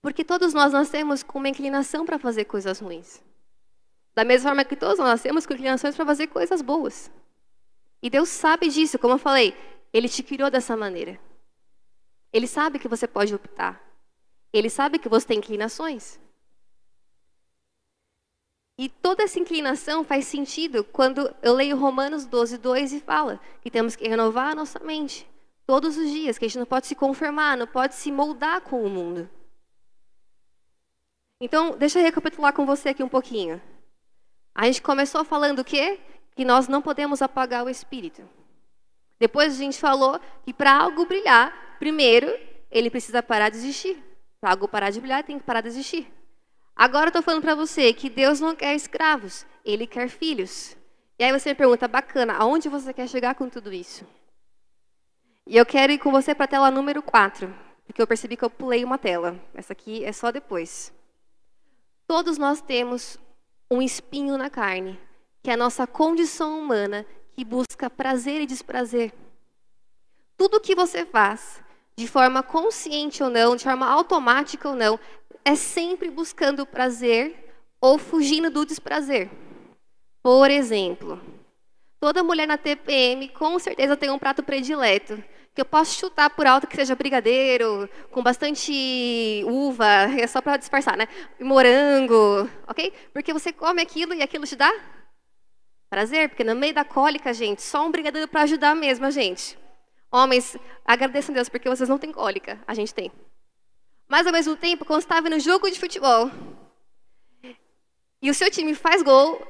Porque 0.00 0.24
todos 0.24 0.52
nós 0.52 0.72
nascemos 0.72 1.22
com 1.22 1.38
uma 1.38 1.48
inclinação 1.48 2.04
para 2.04 2.18
fazer 2.18 2.44
coisas 2.46 2.80
ruins. 2.80 3.22
Da 4.14 4.24
mesma 4.24 4.50
forma 4.50 4.64
que 4.64 4.76
todos 4.76 4.98
nós 4.98 5.08
nascemos 5.08 5.46
com 5.46 5.54
inclinações 5.54 5.94
para 5.94 6.04
fazer 6.04 6.26
coisas 6.26 6.60
boas. 6.60 7.10
E 8.02 8.10
Deus 8.10 8.28
sabe 8.28 8.68
disso, 8.68 8.98
como 8.98 9.14
eu 9.14 9.18
falei, 9.18 9.56
Ele 9.92 10.08
te 10.08 10.22
criou 10.22 10.50
dessa 10.50 10.76
maneira. 10.76 11.18
Ele 12.32 12.46
sabe 12.46 12.78
que 12.78 12.88
você 12.88 13.06
pode 13.06 13.34
optar. 13.34 13.80
Ele 14.52 14.68
sabe 14.68 14.98
que 14.98 15.08
você 15.08 15.26
tem 15.28 15.38
inclinações. 15.38 16.18
E 18.82 18.88
toda 18.88 19.22
essa 19.22 19.38
inclinação 19.38 20.02
faz 20.02 20.26
sentido 20.26 20.82
quando 20.82 21.32
eu 21.40 21.54
leio 21.54 21.76
Romanos 21.76 22.26
12, 22.26 22.58
2 22.58 22.94
e 22.94 23.00
fala 23.00 23.38
que 23.60 23.70
temos 23.70 23.94
que 23.94 24.08
renovar 24.08 24.48
a 24.48 24.54
nossa 24.56 24.80
mente 24.80 25.24
todos 25.64 25.96
os 25.96 26.10
dias, 26.10 26.36
que 26.36 26.44
a 26.44 26.48
gente 26.48 26.58
não 26.58 26.66
pode 26.66 26.88
se 26.88 26.96
conformar, 26.96 27.56
não 27.56 27.68
pode 27.68 27.94
se 27.94 28.10
moldar 28.10 28.60
com 28.62 28.84
o 28.84 28.90
mundo. 28.90 29.30
Então, 31.40 31.76
deixa 31.78 32.00
eu 32.00 32.02
recapitular 32.02 32.52
com 32.52 32.66
você 32.66 32.88
aqui 32.88 33.04
um 33.04 33.08
pouquinho. 33.08 33.62
A 34.52 34.66
gente 34.66 34.82
começou 34.82 35.24
falando 35.24 35.60
o 35.60 35.64
quê? 35.64 36.00
Que 36.34 36.44
nós 36.44 36.66
não 36.66 36.82
podemos 36.82 37.22
apagar 37.22 37.64
o 37.64 37.70
espírito. 37.70 38.28
Depois 39.16 39.54
a 39.54 39.58
gente 39.58 39.78
falou 39.78 40.18
que 40.44 40.52
para 40.52 40.76
algo 40.76 41.06
brilhar, 41.06 41.76
primeiro, 41.78 42.26
ele 42.68 42.90
precisa 42.90 43.22
parar 43.22 43.48
de 43.48 43.58
existir. 43.58 43.96
Para 44.40 44.50
algo 44.50 44.66
parar 44.66 44.90
de 44.90 44.98
brilhar, 44.98 45.22
tem 45.22 45.38
que 45.38 45.44
parar 45.44 45.60
de 45.60 45.68
existir. 45.68 46.12
Agora 46.74 47.06
eu 47.06 47.08
estou 47.08 47.22
falando 47.22 47.42
para 47.42 47.54
você 47.54 47.92
que 47.92 48.08
Deus 48.08 48.40
não 48.40 48.56
quer 48.56 48.74
escravos, 48.74 49.46
Ele 49.64 49.86
quer 49.86 50.08
filhos. 50.08 50.76
E 51.18 51.24
aí 51.24 51.32
você 51.32 51.50
me 51.50 51.54
pergunta, 51.54 51.86
bacana, 51.86 52.34
aonde 52.34 52.68
você 52.68 52.92
quer 52.92 53.08
chegar 53.08 53.34
com 53.34 53.48
tudo 53.48 53.72
isso? 53.72 54.06
E 55.46 55.56
eu 55.56 55.66
quero 55.66 55.92
ir 55.92 55.98
com 55.98 56.10
você 56.10 56.34
para 56.34 56.44
a 56.44 56.48
tela 56.48 56.70
número 56.70 57.02
4, 57.02 57.52
porque 57.84 58.00
eu 58.00 58.06
percebi 58.06 58.36
que 58.36 58.44
eu 58.44 58.50
pulei 58.50 58.84
uma 58.84 58.98
tela. 58.98 59.38
Essa 59.54 59.72
aqui 59.72 60.04
é 60.04 60.12
só 60.12 60.30
depois. 60.30 60.92
Todos 62.06 62.38
nós 62.38 62.60
temos 62.60 63.18
um 63.70 63.82
espinho 63.82 64.36
na 64.36 64.48
carne, 64.48 64.98
que 65.42 65.50
é 65.50 65.54
a 65.54 65.56
nossa 65.56 65.86
condição 65.86 66.58
humana 66.58 67.06
que 67.32 67.44
busca 67.44 67.90
prazer 67.90 68.40
e 68.40 68.46
desprazer. 68.46 69.12
Tudo 70.36 70.60
que 70.60 70.74
você 70.74 71.04
faz, 71.04 71.62
de 71.96 72.06
forma 72.06 72.42
consciente 72.42 73.22
ou 73.22 73.30
não, 73.30 73.56
de 73.56 73.64
forma 73.64 73.86
automática 73.86 74.68
ou 74.68 74.76
não, 74.76 74.98
é 75.44 75.54
sempre 75.54 76.10
buscando 76.10 76.66
prazer 76.66 77.54
ou 77.80 77.98
fugindo 77.98 78.50
do 78.50 78.64
desprazer. 78.64 79.30
Por 80.22 80.50
exemplo, 80.50 81.20
Toda 82.02 82.24
mulher 82.24 82.48
na 82.48 82.58
TPM 82.58 83.28
com 83.28 83.56
certeza 83.60 83.96
tem 83.96 84.10
um 84.10 84.18
prato 84.18 84.42
predileto. 84.42 85.22
Que 85.54 85.60
eu 85.60 85.64
posso 85.64 85.96
chutar 85.96 86.30
por 86.30 86.48
alto 86.48 86.66
que 86.66 86.74
seja 86.74 86.96
brigadeiro, 86.96 87.88
com 88.10 88.20
bastante 88.24 89.44
uva, 89.46 89.86
é 90.18 90.26
só 90.26 90.40
para 90.40 90.56
disfarçar, 90.56 90.96
né? 90.96 91.06
Morango, 91.38 92.50
ok? 92.66 92.92
Porque 93.12 93.32
você 93.32 93.52
come 93.52 93.80
aquilo 93.80 94.14
e 94.14 94.20
aquilo 94.20 94.44
te 94.48 94.56
dá 94.56 94.68
prazer, 95.88 96.28
porque 96.28 96.42
no 96.42 96.56
meio 96.56 96.74
da 96.74 96.84
cólica, 96.84 97.32
gente, 97.32 97.62
só 97.62 97.86
um 97.86 97.92
brigadeiro 97.92 98.26
para 98.26 98.42
ajudar 98.42 98.74
mesmo 98.74 99.06
a 99.06 99.10
gente. 99.10 99.56
Homens, 100.10 100.56
agradeçam 100.84 101.32
a 101.32 101.36
Deus 101.36 101.48
porque 101.48 101.68
vocês 101.68 101.88
não 101.88 101.98
têm 101.98 102.10
cólica, 102.10 102.60
a 102.66 102.74
gente 102.74 102.92
tem. 102.92 103.12
Mas 104.12 104.26
ao 104.26 104.32
mesmo 104.32 104.54
tempo, 104.54 104.84
quando 104.84 105.00
você 105.00 105.06
está 105.06 105.22
vendo 105.22 105.40
jogo 105.40 105.70
de 105.70 105.80
futebol 105.80 106.30
e 108.20 108.28
o 108.28 108.34
seu 108.34 108.50
time 108.50 108.74
faz 108.74 109.00
gol, 109.00 109.40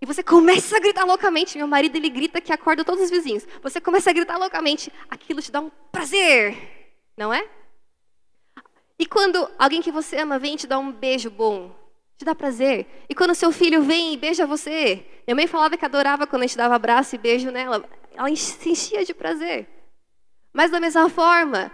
e 0.00 0.06
você 0.06 0.22
começa 0.22 0.76
a 0.76 0.78
gritar 0.78 1.04
loucamente. 1.04 1.58
Meu 1.58 1.66
marido, 1.66 1.96
ele 1.96 2.08
grita 2.08 2.40
que 2.40 2.52
acorda 2.52 2.84
todos 2.84 3.02
os 3.02 3.10
vizinhos. 3.10 3.44
Você 3.60 3.80
começa 3.80 4.10
a 4.10 4.12
gritar 4.12 4.38
loucamente. 4.38 4.92
Aquilo 5.10 5.42
te 5.42 5.50
dá 5.50 5.60
um 5.60 5.72
prazer, 5.90 6.56
não 7.16 7.34
é? 7.34 7.44
E 8.96 9.06
quando 9.06 9.50
alguém 9.58 9.82
que 9.82 9.90
você 9.90 10.16
ama 10.18 10.38
vem 10.38 10.54
te 10.54 10.68
dar 10.68 10.78
um 10.78 10.92
beijo 10.92 11.28
bom, 11.28 11.74
te 12.16 12.24
dá 12.24 12.32
prazer. 12.32 12.86
E 13.08 13.16
quando 13.16 13.34
seu 13.34 13.50
filho 13.50 13.82
vem 13.82 14.14
e 14.14 14.16
beija 14.16 14.46
você. 14.46 15.04
Minha 15.26 15.34
mãe 15.34 15.48
falava 15.48 15.76
que 15.76 15.84
adorava 15.84 16.28
quando 16.28 16.44
a 16.44 16.46
gente 16.46 16.56
dava 16.56 16.76
abraço 16.76 17.16
e 17.16 17.18
beijo 17.18 17.50
nela. 17.50 17.84
Ela 18.14 18.36
se 18.36 18.70
enchia 18.70 19.04
de 19.04 19.14
prazer. 19.14 19.68
Mas 20.52 20.70
da 20.70 20.78
mesma 20.78 21.08
forma, 21.08 21.72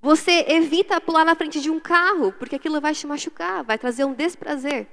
você 0.00 0.44
evita 0.48 1.00
pular 1.00 1.24
na 1.24 1.34
frente 1.34 1.60
de 1.60 1.70
um 1.70 1.80
carro, 1.80 2.32
porque 2.32 2.56
aquilo 2.56 2.80
vai 2.80 2.94
te 2.94 3.06
machucar, 3.06 3.64
vai 3.64 3.78
trazer 3.78 4.04
um 4.04 4.14
desprazer. 4.14 4.86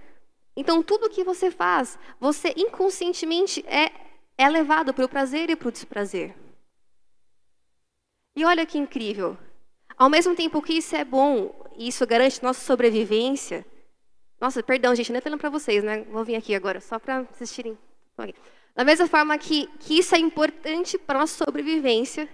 Então, 0.55 0.83
tudo 0.83 1.09
que 1.09 1.23
você 1.23 1.49
faz, 1.49 1.97
você 2.19 2.53
inconscientemente 2.55 3.63
é, 3.67 3.91
é 4.37 4.49
levado 4.49 4.93
para 4.93 5.05
o 5.05 5.09
prazer 5.09 5.49
e 5.49 5.55
para 5.55 5.67
o 5.67 5.71
desprazer. 5.71 6.35
E 8.35 8.45
olha 8.45 8.65
que 8.65 8.77
incrível. 8.77 9.37
Ao 9.95 10.09
mesmo 10.09 10.35
tempo 10.35 10.61
que 10.61 10.73
isso 10.73 10.95
é 10.95 11.03
bom, 11.03 11.53
e 11.77 11.87
isso 11.87 12.05
garante 12.05 12.41
nossa 12.41 12.61
sobrevivência. 12.65 13.65
Nossa, 14.39 14.61
perdão, 14.63 14.95
gente, 14.95 15.11
não 15.11 15.21
falando 15.21 15.39
para 15.39 15.49
vocês, 15.49 15.83
né? 15.83 16.03
Vou 16.09 16.23
vir 16.23 16.35
aqui 16.35 16.55
agora, 16.55 16.81
só 16.81 16.99
para 16.99 17.19
assistirem. 17.31 17.77
Da 18.75 18.83
mesma 18.83 19.07
forma 19.07 19.37
que, 19.37 19.67
que 19.79 19.97
isso 19.99 20.15
é 20.15 20.19
importante 20.19 20.97
para 20.97 21.19
nossa 21.19 21.43
sobrevivência, 21.45 22.27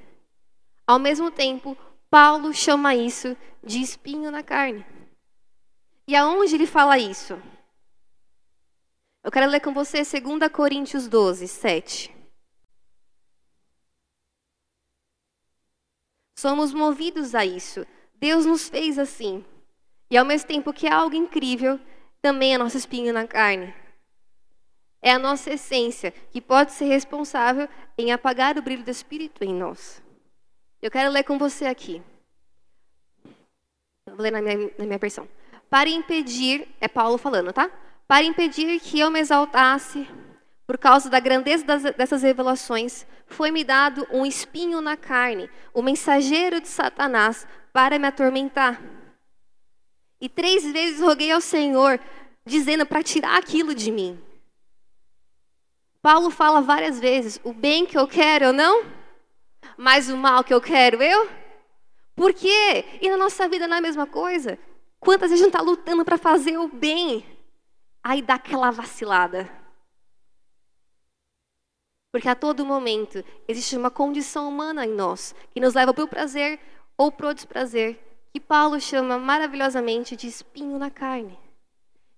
ao 0.88 0.98
mesmo 0.98 1.30
tempo, 1.30 1.78
Paulo 2.10 2.54
chama 2.54 2.96
isso 2.96 3.38
de 3.64 3.82
espinho 3.82 4.32
na 4.32 4.42
carne. 4.42 4.86
E 6.08 6.16
aonde 6.16 6.56
ele 6.56 6.66
fala 6.66 6.98
isso? 6.98 7.40
Eu 9.24 9.32
quero 9.32 9.52
ler 9.52 9.60
com 9.60 9.74
você 9.74 9.98
2 9.98 10.52
Coríntios 10.52 11.08
12, 11.08 11.48
7. 11.48 12.16
Somos 16.36 16.74
movidos 16.74 17.36
a 17.36 17.46
isso. 17.46 17.86
Deus 18.16 18.46
nos 18.46 18.68
fez 18.70 18.98
assim. 18.98 19.46
E 20.10 20.18
ao 20.18 20.26
mesmo 20.26 20.48
tempo 20.48 20.74
que 20.74 20.88
é 20.88 20.92
algo 20.92 21.16
incrível, 21.16 21.80
também 22.22 22.56
é 22.56 22.58
nosso 22.58 22.78
espinho 22.78 23.14
na 23.14 23.28
carne. 23.28 23.74
É 25.02 25.12
a 25.12 25.20
nossa 25.20 25.52
essência 25.52 26.12
que 26.32 26.42
pode 26.42 26.72
ser 26.72 26.86
responsável 26.86 27.70
em 27.98 28.12
apagar 28.12 28.58
o 28.58 28.62
brilho 28.62 28.84
do 28.84 28.90
Espírito 28.90 29.44
em 29.44 29.54
nós. 29.54 30.02
Eu 30.82 30.90
quero 30.90 31.12
ler 31.12 31.24
com 31.24 31.38
você 31.38 31.66
aqui. 31.66 32.02
Vou 34.08 34.22
ler 34.22 34.32
na 34.32 34.42
minha, 34.42 34.72
na 34.78 34.86
minha 34.86 34.98
versão. 34.98 35.28
Para 35.70 35.90
impedir, 35.90 36.68
é 36.80 36.88
Paulo 36.88 37.18
falando, 37.18 37.52
tá? 37.52 37.70
Para 38.08 38.24
impedir 38.24 38.80
que 38.80 39.00
eu 39.00 39.12
me 39.12 39.20
exaltasse 39.20 40.08
por 40.66 40.78
causa 40.78 41.10
da 41.10 41.20
grandeza 41.20 41.66
das, 41.66 41.84
dessas 41.96 42.22
revelações, 42.22 43.06
foi-me 43.28 43.64
dado 43.64 44.08
um 44.12 44.26
espinho 44.26 44.82
na 44.82 44.96
carne, 44.96 45.50
o 45.74 45.82
mensageiro 45.82 46.62
de 46.62 46.68
Satanás, 46.68 47.48
para 47.74 48.00
me 48.00 48.08
atormentar. 48.08 48.82
E 50.22 50.30
três 50.30 50.64
vezes 50.72 51.02
roguei 51.02 51.32
ao 51.32 51.42
Senhor, 51.42 52.00
dizendo 52.46 52.86
para 52.86 53.04
tirar 53.04 53.38
aquilo 53.38 53.74
de 53.74 53.92
mim. 53.92 54.20
Paulo 56.02 56.30
fala 56.30 56.62
várias 56.62 57.00
vezes: 57.00 57.40
o 57.44 57.54
bem 57.54 57.86
que 57.86 57.98
eu 57.98 58.08
quero 58.08 58.46
eu 58.46 58.54
não, 58.54 58.84
mas 59.78 60.10
o 60.10 60.18
mal 60.18 60.44
que 60.44 60.54
eu 60.54 60.62
quero 60.62 61.02
eu. 61.02 61.30
Por 62.16 62.34
quê? 62.34 62.86
E 63.02 63.10
na 63.10 63.18
nossa 63.18 63.48
vida 63.48 63.68
não 63.68 63.76
é 63.76 63.80
a 63.80 63.82
mesma 63.82 64.06
coisa? 64.06 64.60
Quantas 65.00 65.30
vezes 65.30 65.42
a 65.42 65.46
gente 65.46 65.56
está 65.56 65.64
lutando 65.64 66.04
para 66.04 66.18
fazer 66.18 66.58
o 66.58 66.68
bem, 66.68 67.26
aí 68.04 68.22
dá 68.22 68.36
aquela 68.36 68.72
vacilada. 68.72 69.50
Porque 72.12 72.28
a 72.28 72.36
todo 72.36 72.66
momento 72.66 73.24
existe 73.48 73.78
uma 73.78 73.92
condição 73.92 74.50
humana 74.50 74.86
em 74.86 74.94
nós 74.94 75.34
que 75.52 75.60
nos 75.60 75.74
leva 75.76 75.94
para 75.94 76.04
o 76.04 76.08
prazer 76.08 76.60
ou 76.98 77.12
para 77.12 77.30
o 77.30 77.34
desprazer, 77.34 77.98
que 78.34 78.40
Paulo 78.40 78.80
chama 78.82 79.18
maravilhosamente 79.18 80.16
de 80.16 80.28
espinho 80.28 80.78
na 80.78 80.90
carne. 80.90 81.40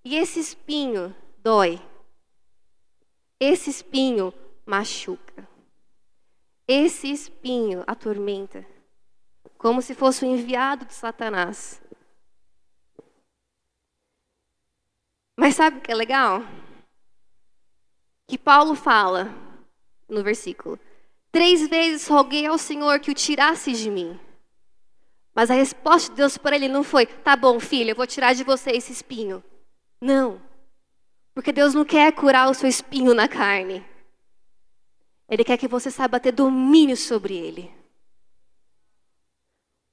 E 0.03 0.17
esse 0.17 0.39
espinho 0.39 1.15
dói. 1.37 1.79
Esse 3.39 3.69
espinho 3.69 4.33
machuca. 4.65 5.47
Esse 6.67 7.11
espinho 7.11 7.83
atormenta. 7.87 8.65
Como 9.57 9.81
se 9.81 9.93
fosse 9.93 10.25
o 10.25 10.27
enviado 10.27 10.85
de 10.85 10.93
Satanás. 10.93 11.81
Mas 15.37 15.55
sabe 15.55 15.77
o 15.77 15.81
que 15.81 15.91
é 15.91 15.95
legal? 15.95 16.43
Que 18.27 18.37
Paulo 18.37 18.75
fala 18.75 19.29
no 20.07 20.23
versículo: 20.23 20.79
Três 21.31 21.67
vezes 21.67 22.07
roguei 22.07 22.45
ao 22.45 22.57
Senhor 22.57 22.99
que 22.99 23.11
o 23.11 23.15
tirasse 23.15 23.73
de 23.73 23.89
mim. 23.89 24.19
Mas 25.33 25.49
a 25.49 25.53
resposta 25.53 26.09
de 26.09 26.17
Deus 26.17 26.37
para 26.37 26.55
ele 26.55 26.67
não 26.67 26.83
foi: 26.83 27.05
Tá 27.05 27.35
bom, 27.35 27.59
filho, 27.59 27.91
eu 27.91 27.95
vou 27.95 28.05
tirar 28.05 28.33
de 28.33 28.43
você 28.43 28.71
esse 28.71 28.91
espinho. 28.91 29.43
Não. 29.99 30.41
Porque 31.33 31.51
Deus 31.51 31.73
não 31.73 31.85
quer 31.85 32.11
curar 32.13 32.49
o 32.49 32.53
seu 32.53 32.67
espinho 32.67 33.13
na 33.13 33.27
carne. 33.27 33.85
Ele 35.31 35.45
quer 35.45 35.57
que 35.57 35.65
você 35.65 35.89
saiba 35.89 36.19
ter 36.19 36.33
domínio 36.33 36.97
sobre 36.97 37.37
ele. 37.37 37.73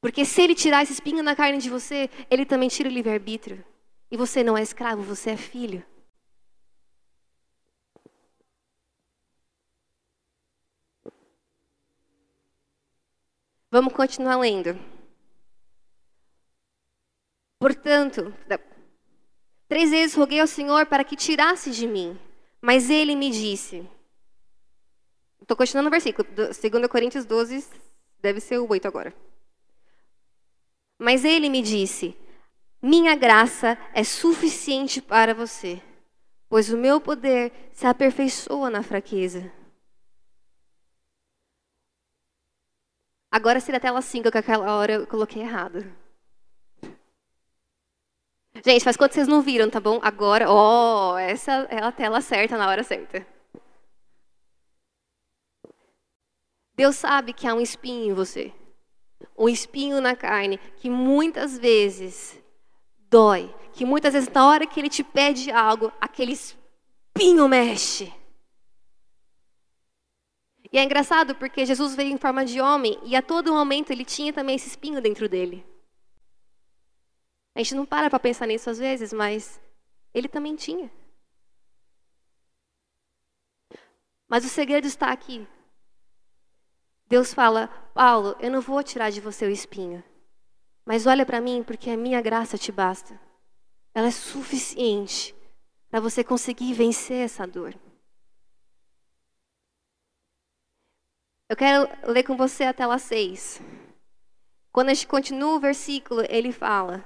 Porque 0.00 0.24
se 0.24 0.42
ele 0.42 0.52
tirar 0.52 0.82
esse 0.82 0.94
espinho 0.94 1.22
na 1.22 1.36
carne 1.36 1.58
de 1.58 1.70
você, 1.70 2.10
ele 2.28 2.44
também 2.44 2.68
tira 2.68 2.88
o 2.88 2.92
livre-arbítrio. 2.92 3.64
E 4.10 4.16
você 4.16 4.42
não 4.42 4.58
é 4.58 4.62
escravo, 4.62 5.00
você 5.00 5.30
é 5.30 5.36
filho. 5.36 5.86
Vamos 13.70 13.92
continuar 13.92 14.38
lendo. 14.38 14.76
Portanto, 17.60 18.34
três 19.68 19.90
vezes 19.90 20.16
roguei 20.16 20.40
ao 20.40 20.48
Senhor 20.48 20.86
para 20.86 21.04
que 21.04 21.14
tirasse 21.14 21.70
de 21.70 21.86
mim, 21.86 22.18
mas 22.60 22.90
ele 22.90 23.14
me 23.14 23.30
disse. 23.30 23.88
Estou 25.48 25.56
continuando 25.56 25.88
o 25.88 25.90
versículo, 25.90 26.28
2 26.30 26.86
Coríntios 26.90 27.24
12, 27.24 27.66
deve 28.20 28.38
ser 28.38 28.58
o 28.58 28.70
8 28.70 28.86
agora. 28.86 29.14
Mas 30.98 31.24
ele 31.24 31.48
me 31.48 31.62
disse: 31.62 32.14
Minha 32.82 33.16
graça 33.16 33.78
é 33.94 34.04
suficiente 34.04 35.00
para 35.00 35.32
você, 35.32 35.80
pois 36.50 36.70
o 36.70 36.76
meu 36.76 37.00
poder 37.00 37.50
se 37.72 37.86
aperfeiçoa 37.86 38.68
na 38.68 38.82
fraqueza. 38.82 39.50
Agora 43.30 43.58
seria 43.58 43.78
a 43.78 43.80
tela 43.80 44.02
5, 44.02 44.30
que 44.30 44.36
aquela 44.36 44.76
hora 44.76 44.92
eu 44.92 45.06
coloquei 45.06 45.40
errado. 45.40 45.82
Gente, 48.62 48.84
faz 48.84 48.98
quanto 48.98 49.14
vocês 49.14 49.26
não 49.26 49.40
viram, 49.40 49.70
tá 49.70 49.80
bom? 49.80 49.98
Agora, 50.02 50.50
ó, 50.50 51.14
oh, 51.14 51.16
essa 51.16 51.66
é 51.70 51.82
a 51.82 51.90
tela 51.90 52.20
certa 52.20 52.58
na 52.58 52.68
hora 52.68 52.82
certa. 52.82 53.37
Deus 56.78 56.94
sabe 56.94 57.32
que 57.32 57.44
há 57.44 57.52
um 57.52 57.60
espinho 57.60 58.12
em 58.12 58.14
você. 58.14 58.54
Um 59.36 59.48
espinho 59.48 60.00
na 60.00 60.14
carne 60.14 60.58
que 60.76 60.88
muitas 60.88 61.58
vezes 61.58 62.40
dói. 63.10 63.52
Que 63.72 63.84
muitas 63.84 64.12
vezes, 64.12 64.28
na 64.28 64.46
hora 64.46 64.64
que 64.64 64.78
ele 64.78 64.88
te 64.88 65.02
pede 65.02 65.50
algo, 65.50 65.92
aquele 66.00 66.34
espinho 66.34 67.48
mexe. 67.48 68.14
E 70.72 70.78
é 70.78 70.84
engraçado 70.84 71.34
porque 71.34 71.66
Jesus 71.66 71.96
veio 71.96 72.12
em 72.12 72.16
forma 72.16 72.44
de 72.44 72.60
homem 72.60 72.96
e 73.02 73.16
a 73.16 73.22
todo 73.22 73.52
momento 73.52 73.90
ele 73.90 74.04
tinha 74.04 74.32
também 74.32 74.54
esse 74.54 74.68
espinho 74.68 75.02
dentro 75.02 75.28
dele. 75.28 75.66
A 77.56 77.58
gente 77.58 77.74
não 77.74 77.84
para 77.84 78.08
para 78.08 78.20
pensar 78.20 78.46
nisso 78.46 78.70
às 78.70 78.78
vezes, 78.78 79.12
mas 79.12 79.60
ele 80.14 80.28
também 80.28 80.54
tinha. 80.54 80.88
Mas 84.28 84.44
o 84.44 84.48
segredo 84.48 84.86
está 84.86 85.10
aqui. 85.10 85.44
Deus 87.08 87.32
fala: 87.32 87.68
Paulo, 87.94 88.36
eu 88.38 88.50
não 88.50 88.60
vou 88.60 88.82
tirar 88.82 89.10
de 89.10 89.20
você 89.20 89.46
o 89.46 89.50
espinho, 89.50 90.04
mas 90.84 91.06
olha 91.06 91.24
para 91.24 91.40
mim, 91.40 91.62
porque 91.62 91.90
a 91.90 91.96
minha 91.96 92.20
graça 92.20 92.58
te 92.58 92.70
basta. 92.70 93.18
Ela 93.94 94.08
é 94.08 94.10
suficiente 94.10 95.34
para 95.90 96.00
você 96.00 96.22
conseguir 96.22 96.74
vencer 96.74 97.24
essa 97.24 97.46
dor. 97.46 97.74
Eu 101.48 101.56
quero 101.56 101.88
ler 102.12 102.24
com 102.24 102.36
você 102.36 102.64
a 102.64 102.74
tela 102.74 102.98
6. 102.98 103.62
Quando 104.70 104.90
a 104.90 104.94
gente 104.94 105.06
continua 105.06 105.56
o 105.56 105.60
versículo, 105.60 106.22
ele 106.28 106.52
fala: 106.52 107.02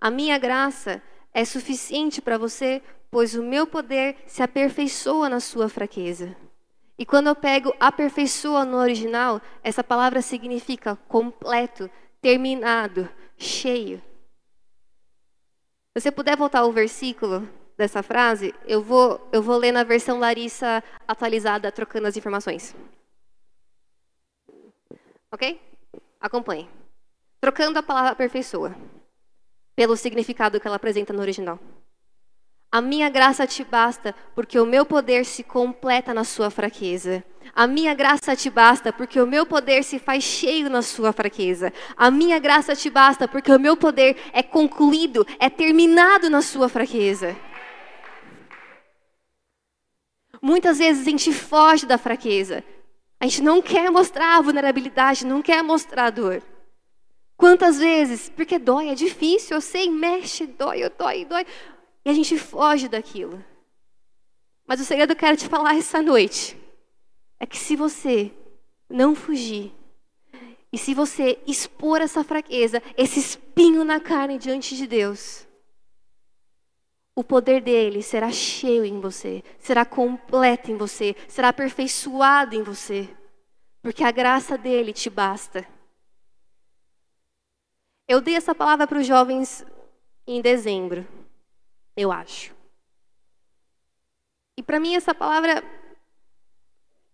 A 0.00 0.10
minha 0.10 0.38
graça 0.38 1.02
é 1.34 1.44
suficiente 1.44 2.22
para 2.22 2.38
você, 2.38 2.80
pois 3.10 3.34
o 3.34 3.42
meu 3.42 3.66
poder 3.66 4.16
se 4.28 4.44
aperfeiçoa 4.44 5.28
na 5.28 5.40
sua 5.40 5.68
fraqueza. 5.68 6.36
E 6.98 7.06
quando 7.06 7.28
eu 7.28 7.34
pego 7.34 7.74
aperfeiçoa 7.80 8.64
no 8.64 8.76
original, 8.76 9.40
essa 9.62 9.82
palavra 9.82 10.20
significa 10.20 10.96
completo, 11.08 11.90
terminado, 12.20 13.08
cheio. 13.36 14.02
Se 15.92 16.00
você 16.00 16.10
puder 16.10 16.36
voltar 16.36 16.60
ao 16.60 16.72
versículo 16.72 17.48
dessa 17.76 18.02
frase, 18.02 18.54
eu 18.66 18.82
vou, 18.82 19.28
eu 19.32 19.42
vou 19.42 19.56
ler 19.56 19.72
na 19.72 19.82
versão 19.82 20.18
Larissa 20.18 20.82
atualizada, 21.06 21.72
trocando 21.72 22.06
as 22.06 22.16
informações. 22.16 22.74
Ok? 25.30 25.60
Acompanhe. 26.20 26.68
Trocando 27.40 27.78
a 27.78 27.82
palavra 27.82 28.12
aperfeiçoa 28.12 28.74
pelo 29.74 29.96
significado 29.96 30.60
que 30.60 30.66
ela 30.66 30.76
apresenta 30.76 31.12
no 31.12 31.20
original. 31.20 31.58
A 32.72 32.80
minha 32.80 33.10
graça 33.10 33.46
te 33.46 33.62
basta, 33.62 34.14
porque 34.34 34.58
o 34.58 34.64
meu 34.64 34.86
poder 34.86 35.26
se 35.26 35.42
completa 35.42 36.14
na 36.14 36.24
sua 36.24 36.48
fraqueza. 36.48 37.22
A 37.54 37.66
minha 37.66 37.92
graça 37.92 38.34
te 38.34 38.48
basta, 38.48 38.90
porque 38.90 39.20
o 39.20 39.26
meu 39.26 39.44
poder 39.44 39.84
se 39.84 39.98
faz 39.98 40.24
cheio 40.24 40.70
na 40.70 40.80
sua 40.80 41.12
fraqueza. 41.12 41.70
A 41.94 42.10
minha 42.10 42.38
graça 42.38 42.74
te 42.74 42.88
basta, 42.88 43.28
porque 43.28 43.52
o 43.52 43.60
meu 43.60 43.76
poder 43.76 44.16
é 44.32 44.42
concluído, 44.42 45.26
é 45.38 45.50
terminado 45.50 46.30
na 46.30 46.40
sua 46.40 46.66
fraqueza. 46.66 47.36
Muitas 50.40 50.78
vezes 50.78 51.06
a 51.06 51.10
gente 51.10 51.30
foge 51.30 51.84
da 51.84 51.98
fraqueza, 51.98 52.64
a 53.20 53.26
gente 53.26 53.42
não 53.42 53.60
quer 53.60 53.90
mostrar 53.90 54.38
a 54.38 54.40
vulnerabilidade, 54.40 55.26
não 55.26 55.42
quer 55.42 55.62
mostrar 55.62 56.06
a 56.06 56.10
dor. 56.10 56.42
Quantas 57.36 57.78
vezes? 57.78 58.30
Porque 58.30 58.58
dói, 58.58 58.88
é 58.88 58.94
difícil, 58.94 59.56
eu 59.56 59.60
sei, 59.60 59.90
mexe, 59.90 60.46
dói, 60.46 60.88
dói, 60.96 61.24
dói. 61.24 61.44
E 62.04 62.10
a 62.10 62.12
gente 62.12 62.36
foge 62.38 62.88
daquilo. 62.88 63.42
Mas 64.66 64.80
o 64.80 64.84
segredo 64.84 65.14
que 65.14 65.24
eu 65.24 65.28
quero 65.28 65.36
te 65.36 65.48
falar 65.48 65.76
essa 65.76 66.00
noite 66.00 66.56
é 67.38 67.46
que 67.46 67.58
se 67.58 67.76
você 67.76 68.32
não 68.88 69.14
fugir, 69.14 69.72
e 70.72 70.78
se 70.78 70.94
você 70.94 71.38
expor 71.46 72.00
essa 72.00 72.24
fraqueza, 72.24 72.82
esse 72.96 73.20
espinho 73.20 73.84
na 73.84 74.00
carne 74.00 74.38
diante 74.38 74.74
de 74.74 74.86
Deus, 74.86 75.46
o 77.14 77.22
poder 77.22 77.60
dele 77.60 78.02
será 78.02 78.30
cheio 78.30 78.84
em 78.84 78.98
você, 78.98 79.44
será 79.58 79.84
completo 79.84 80.70
em 80.70 80.76
você, 80.76 81.14
será 81.28 81.48
aperfeiçoado 81.48 82.54
em 82.54 82.62
você, 82.62 83.06
porque 83.82 84.02
a 84.02 84.10
graça 84.10 84.56
dele 84.56 84.94
te 84.94 85.10
basta. 85.10 85.66
Eu 88.08 88.20
dei 88.20 88.34
essa 88.34 88.54
palavra 88.54 88.86
para 88.86 88.98
os 88.98 89.06
jovens 89.06 89.66
em 90.26 90.40
dezembro, 90.40 91.06
eu 91.96 92.10
acho. 92.10 92.54
E 94.56 94.62
para 94.62 94.80
mim 94.80 94.94
essa 94.94 95.14
palavra, 95.14 95.62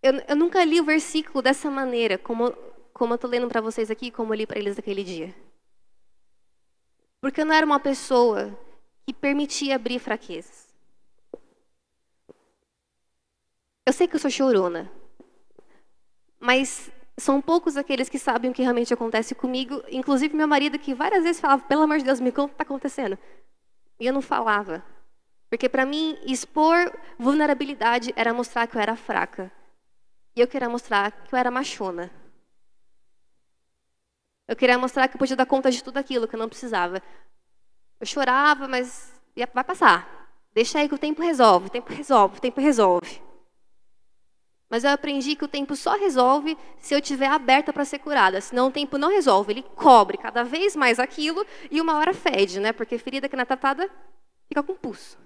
eu, 0.02 0.14
eu, 0.28 0.36
nunca 0.36 0.64
li 0.64 0.80
o 0.80 0.84
versículo 0.84 1.42
dessa 1.42 1.70
maneira, 1.70 2.18
como, 2.18 2.52
como 2.92 3.12
eu 3.12 3.16
estou 3.16 3.30
lendo 3.30 3.48
para 3.48 3.60
vocês 3.60 3.90
aqui, 3.90 4.10
como 4.10 4.32
eu 4.32 4.38
li 4.38 4.46
para 4.46 4.58
eles 4.58 4.76
naquele 4.76 5.04
dia. 5.04 5.34
Porque 7.20 7.40
eu 7.40 7.46
não 7.46 7.54
era 7.54 7.66
uma 7.66 7.80
pessoa 7.80 8.56
que 9.06 9.12
permitia 9.12 9.76
abrir 9.76 9.98
fraquezas. 9.98 10.68
Eu 13.86 13.92
sei 13.92 14.06
que 14.06 14.16
eu 14.16 14.20
sou 14.20 14.30
chorona, 14.30 14.90
mas 16.38 16.90
são 17.16 17.40
poucos 17.40 17.76
aqueles 17.76 18.08
que 18.08 18.18
sabem 18.18 18.50
o 18.50 18.54
que 18.54 18.62
realmente 18.62 18.94
acontece 18.94 19.34
comigo, 19.34 19.82
inclusive 19.90 20.36
meu 20.36 20.46
marido, 20.46 20.78
que 20.78 20.94
várias 20.94 21.24
vezes 21.24 21.40
falava: 21.40 21.62
pelo 21.62 21.82
amor 21.82 21.98
de 21.98 22.04
Deus, 22.04 22.20
me 22.20 22.30
conta 22.30 22.46
o 22.46 22.48
que 22.48 22.54
está 22.54 22.64
acontecendo. 22.64 23.18
E 23.98 24.06
eu 24.06 24.12
não 24.12 24.22
falava. 24.22 24.84
Porque 25.50 25.68
para 25.68 25.86
mim, 25.86 26.18
expor 26.24 26.92
vulnerabilidade 27.18 28.12
era 28.16 28.34
mostrar 28.34 28.66
que 28.66 28.76
eu 28.76 28.80
era 28.80 28.96
fraca. 28.96 29.50
E 30.36 30.40
eu 30.40 30.46
queria 30.46 30.68
mostrar 30.68 31.10
que 31.10 31.34
eu 31.34 31.38
era 31.38 31.50
machona. 31.50 32.10
Eu 34.46 34.56
queria 34.56 34.78
mostrar 34.78 35.08
que 35.08 35.16
eu 35.16 35.18
podia 35.18 35.36
dar 35.36 35.46
conta 35.46 35.70
de 35.70 35.82
tudo 35.82 35.98
aquilo, 35.98 36.26
que 36.28 36.34
eu 36.34 36.38
não 36.38 36.48
precisava. 36.48 37.02
Eu 38.00 38.06
chorava, 38.06 38.68
mas 38.68 39.12
vai 39.52 39.64
passar. 39.64 40.30
Deixa 40.52 40.78
aí 40.78 40.88
que 40.88 40.94
o 40.94 40.98
tempo 40.98 41.22
resolve, 41.22 41.66
o 41.66 41.70
tempo 41.70 41.92
resolve, 41.92 42.38
o 42.38 42.40
tempo 42.40 42.60
resolve. 42.60 43.27
Mas 44.70 44.84
eu 44.84 44.90
aprendi 44.90 45.34
que 45.34 45.44
o 45.44 45.48
tempo 45.48 45.74
só 45.74 45.96
resolve 45.96 46.56
se 46.78 46.94
eu 46.94 46.98
estiver 46.98 47.28
aberta 47.28 47.72
para 47.72 47.84
ser 47.84 47.98
curada. 48.00 48.40
Senão 48.40 48.68
o 48.68 48.72
tempo 48.72 48.98
não 48.98 49.08
resolve. 49.08 49.52
Ele 49.52 49.62
cobre 49.62 50.18
cada 50.18 50.44
vez 50.44 50.76
mais 50.76 50.98
aquilo 50.98 51.44
e 51.70 51.80
uma 51.80 51.96
hora 51.96 52.12
fede, 52.12 52.60
né? 52.60 52.72
Porque 52.72 52.98
ferida 52.98 53.28
que 53.28 53.36
não 53.36 53.42
é 53.42 53.46
tratada 53.46 53.90
fica 54.46 54.62
com 54.62 54.74
pulso. 54.74 55.18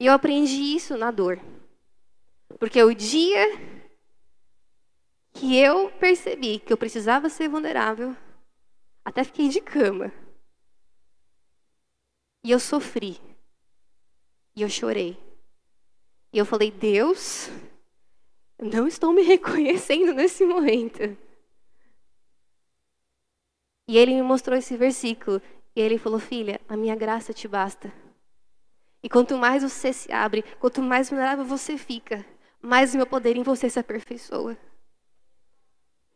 E 0.00 0.06
eu 0.06 0.12
aprendi 0.12 0.74
isso 0.74 0.96
na 0.96 1.10
dor. 1.10 1.38
Porque 2.58 2.82
o 2.82 2.94
dia 2.94 3.46
que 5.34 5.56
eu 5.56 5.90
percebi 5.92 6.58
que 6.58 6.72
eu 6.72 6.76
precisava 6.76 7.28
ser 7.28 7.48
vulnerável, 7.48 8.16
até 9.04 9.24
fiquei 9.24 9.48
de 9.48 9.60
cama. 9.60 10.12
E 12.44 12.50
eu 12.50 12.58
sofri. 12.58 13.20
E 14.56 14.62
eu 14.62 14.68
chorei. 14.68 15.31
E 16.32 16.38
eu 16.38 16.46
falei: 16.46 16.70
Deus, 16.70 17.50
não 18.58 18.86
estou 18.86 19.12
me 19.12 19.22
reconhecendo 19.26 20.14
nesse 20.14 20.44
momento. 20.44 21.16
E 23.88 23.98
ele 23.98 24.14
me 24.14 24.22
mostrou 24.22 24.56
esse 24.56 24.76
versículo. 24.76 25.42
E 25.74 25.80
ele 25.80 25.98
falou: 25.98 26.18
Filha, 26.18 26.60
a 26.68 26.76
minha 26.76 26.96
graça 26.96 27.32
te 27.32 27.46
basta. 27.46 27.92
E 29.02 29.08
quanto 29.08 29.36
mais 29.36 29.62
você 29.62 29.92
se 29.92 30.12
abre, 30.12 30.42
quanto 30.60 30.80
mais 30.80 31.10
vulnerável 31.10 31.44
você 31.44 31.76
fica, 31.76 32.24
mais 32.60 32.94
o 32.94 32.96
meu 32.96 33.06
poder 33.06 33.36
em 33.36 33.42
você 33.42 33.68
se 33.68 33.78
aperfeiçoa. 33.78 34.56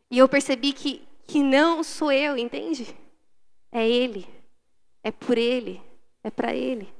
E 0.09 0.17
eu 0.17 0.29
percebi 0.29 0.71
que, 0.71 1.05
que 1.27 1.43
não 1.43 1.83
sou 1.83 2.11
eu, 2.11 2.37
entende? 2.37 2.95
É 3.69 3.87
Ele. 3.87 4.25
É 5.03 5.11
por 5.11 5.37
Ele. 5.37 5.81
É 6.23 6.31
para 6.31 6.55
Ele. 6.55 6.96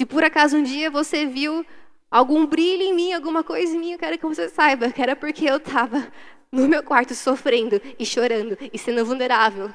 Se 0.00 0.06
por 0.06 0.24
acaso 0.24 0.56
um 0.56 0.62
dia 0.62 0.90
você 0.90 1.26
viu 1.26 1.62
algum 2.10 2.46
brilho 2.46 2.84
em 2.84 2.94
mim, 2.94 3.12
alguma 3.12 3.44
coisa 3.44 3.76
em 3.76 3.78
mim, 3.78 3.92
eu 3.92 3.98
quero 3.98 4.16
que 4.16 4.24
você 4.24 4.48
saiba 4.48 4.90
que 4.90 5.02
era 5.02 5.14
porque 5.14 5.44
eu 5.44 5.58
estava 5.58 6.10
no 6.50 6.66
meu 6.66 6.82
quarto 6.82 7.14
sofrendo 7.14 7.78
e 7.98 8.06
chorando 8.06 8.56
e 8.72 8.78
sendo 8.78 9.04
vulnerável. 9.04 9.70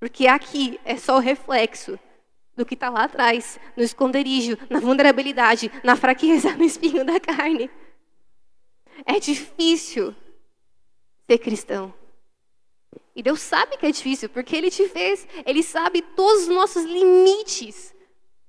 Porque 0.00 0.26
aqui 0.26 0.80
é 0.86 0.96
só 0.96 1.16
o 1.16 1.20
reflexo 1.20 1.98
do 2.56 2.64
que 2.64 2.72
está 2.72 2.88
lá 2.88 3.04
atrás, 3.04 3.60
no 3.76 3.82
esconderijo, 3.82 4.56
na 4.70 4.80
vulnerabilidade, 4.80 5.70
na 5.84 5.96
fraqueza, 5.96 6.56
no 6.56 6.64
espinho 6.64 7.04
da 7.04 7.20
carne. 7.20 7.70
É 9.04 9.20
difícil 9.20 10.16
ser 11.26 11.36
cristão. 11.36 11.92
E 13.14 13.22
Deus 13.22 13.40
sabe 13.40 13.76
que 13.76 13.84
é 13.84 13.90
difícil, 13.92 14.30
porque 14.30 14.56
Ele 14.56 14.70
te 14.70 14.88
fez, 14.88 15.28
Ele 15.44 15.62
sabe 15.62 16.00
todos 16.00 16.44
os 16.44 16.48
nossos 16.48 16.84
limites. 16.84 17.97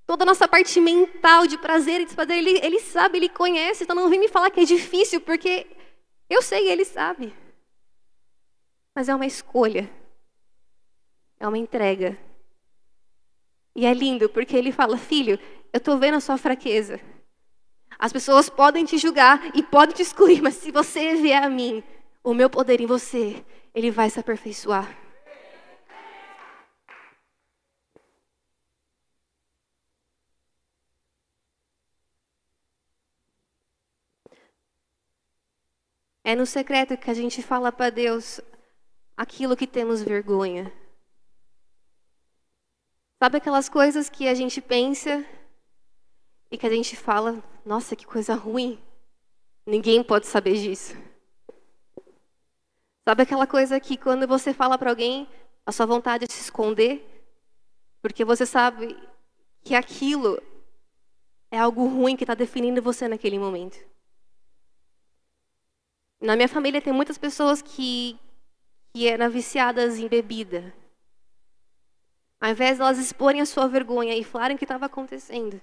Toda 0.10 0.24
a 0.24 0.26
nossa 0.26 0.48
parte 0.48 0.82
mental 0.82 1.46
de 1.46 1.56
prazer 1.56 2.02
e 2.02 2.06
desprazer, 2.06 2.36
ele, 2.36 2.58
ele 2.66 2.80
sabe, 2.80 3.20
ele 3.20 3.30
conhece, 3.30 3.84
então 3.84 3.96
não 3.96 4.10
vem 4.10 4.20
me 4.20 4.28
falar 4.28 4.50
que 4.50 4.60
é 4.60 4.66
difícil, 4.66 5.22
porque 5.22 5.68
eu 6.28 6.42
sei, 6.42 6.68
ele 6.68 6.84
sabe. 6.84 7.32
Mas 8.96 9.08
é 9.08 9.14
uma 9.14 9.28
escolha. 9.28 9.88
É 11.40 11.48
uma 11.48 11.60
entrega. 11.60 12.18
E 13.76 13.86
é 13.86 13.94
lindo, 13.94 14.28
porque 14.28 14.58
ele 14.58 14.72
fala: 14.72 14.98
Filho, 14.98 15.38
eu 15.72 15.78
estou 15.78 15.96
vendo 16.00 16.16
a 16.16 16.20
sua 16.20 16.40
fraqueza. 16.40 17.00
As 18.00 18.12
pessoas 18.12 18.50
podem 18.50 18.86
te 18.86 18.98
julgar 18.98 19.56
e 19.56 19.62
podem 19.62 19.96
te 19.96 20.02
excluir, 20.02 20.42
mas 20.42 20.56
se 20.56 20.72
você 20.72 21.14
vier 21.18 21.44
a 21.44 21.50
mim, 21.52 21.84
o 22.24 22.34
meu 22.34 22.50
poder 22.50 22.82
em 22.82 22.88
você, 22.88 23.46
ele 23.76 23.92
vai 23.92 24.10
se 24.10 24.20
aperfeiçoar. 24.20 24.90
É 36.30 36.36
no 36.36 36.46
secreto 36.46 36.96
que 36.96 37.10
a 37.10 37.14
gente 37.16 37.42
fala 37.42 37.72
para 37.72 37.90
Deus 37.90 38.40
aquilo 39.18 39.58
que 39.58 39.66
temos 39.66 40.04
vergonha. 40.04 40.72
Sabe 43.18 43.38
aquelas 43.38 43.68
coisas 43.68 44.12
que 44.12 44.28
a 44.28 44.36
gente 44.36 44.62
pensa 44.62 45.26
e 46.52 46.56
que 46.56 46.68
a 46.68 46.70
gente 46.70 46.96
fala, 46.96 47.44
nossa, 47.66 47.96
que 47.96 48.06
coisa 48.06 48.36
ruim. 48.36 48.80
Ninguém 49.66 50.04
pode 50.04 50.28
saber 50.28 50.54
disso. 50.54 50.96
Sabe 53.08 53.24
aquela 53.24 53.48
coisa 53.48 53.80
que 53.80 53.98
quando 53.98 54.28
você 54.28 54.54
fala 54.54 54.78
para 54.78 54.92
alguém, 54.92 55.28
a 55.66 55.72
sua 55.72 55.88
vontade 55.88 56.26
é 56.26 56.32
se 56.32 56.42
esconder, 56.42 57.26
porque 58.04 58.24
você 58.24 58.46
sabe 58.46 58.96
que 59.64 59.74
aquilo 59.74 60.40
é 61.50 61.58
algo 61.58 61.88
ruim 61.88 62.16
que 62.16 62.24
está 62.24 62.36
definindo 62.36 62.84
você 62.84 63.08
naquele 63.08 63.40
momento. 63.40 63.89
Na 66.22 66.36
minha 66.36 66.50
família 66.50 66.82
tem 66.82 66.92
muitas 66.92 67.18
pessoas 67.18 67.62
que, 67.62 68.20
que 68.94 69.08
eram 69.08 69.30
viciadas 69.30 69.98
em 69.98 70.08
bebida. 70.08 70.74
Ao 72.42 72.50
invés 72.50 72.76
de 72.76 72.82
elas 72.82 72.98
exporem 72.98 73.42
a 73.42 73.46
sua 73.46 73.68
vergonha 73.68 74.16
e 74.16 74.24
falarem 74.24 74.56
o 74.56 74.58
que 74.58 74.66
estava 74.66 74.86
acontecendo, 74.86 75.62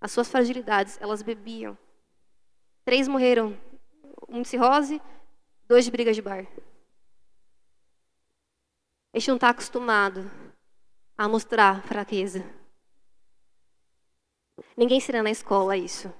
as 0.00 0.12
suas 0.12 0.28
fragilidades, 0.28 0.98
elas 1.00 1.22
bebiam. 1.22 1.76
Três 2.84 3.08
morreram, 3.08 3.58
um 4.28 4.42
de 4.42 4.48
cirrose, 4.48 5.00
dois 5.66 5.84
de 5.84 5.90
briga 5.90 6.12
de 6.12 6.20
bar. 6.20 6.46
A 9.12 9.18
gente 9.18 9.28
não 9.28 9.36
está 9.36 9.50
acostumado 9.50 10.30
a 11.16 11.28
mostrar 11.28 11.82
fraqueza. 11.84 12.44
Ninguém 14.76 14.98
ensina 14.98 15.22
na 15.22 15.30
escola 15.30 15.76
isso. 15.76 16.12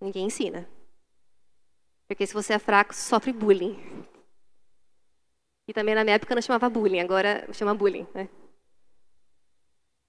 Ninguém 0.00 0.26
ensina. 0.26 0.68
Porque 2.10 2.26
se 2.26 2.34
você 2.34 2.54
é 2.54 2.58
fraco, 2.58 2.92
sofre 2.92 3.32
bullying. 3.32 3.78
E 5.68 5.72
também 5.72 5.94
na 5.94 6.02
minha 6.02 6.16
época 6.16 6.34
não 6.34 6.42
chamava 6.42 6.68
bullying, 6.68 6.98
agora 6.98 7.46
chama 7.52 7.72
bullying, 7.72 8.04
né? 8.12 8.28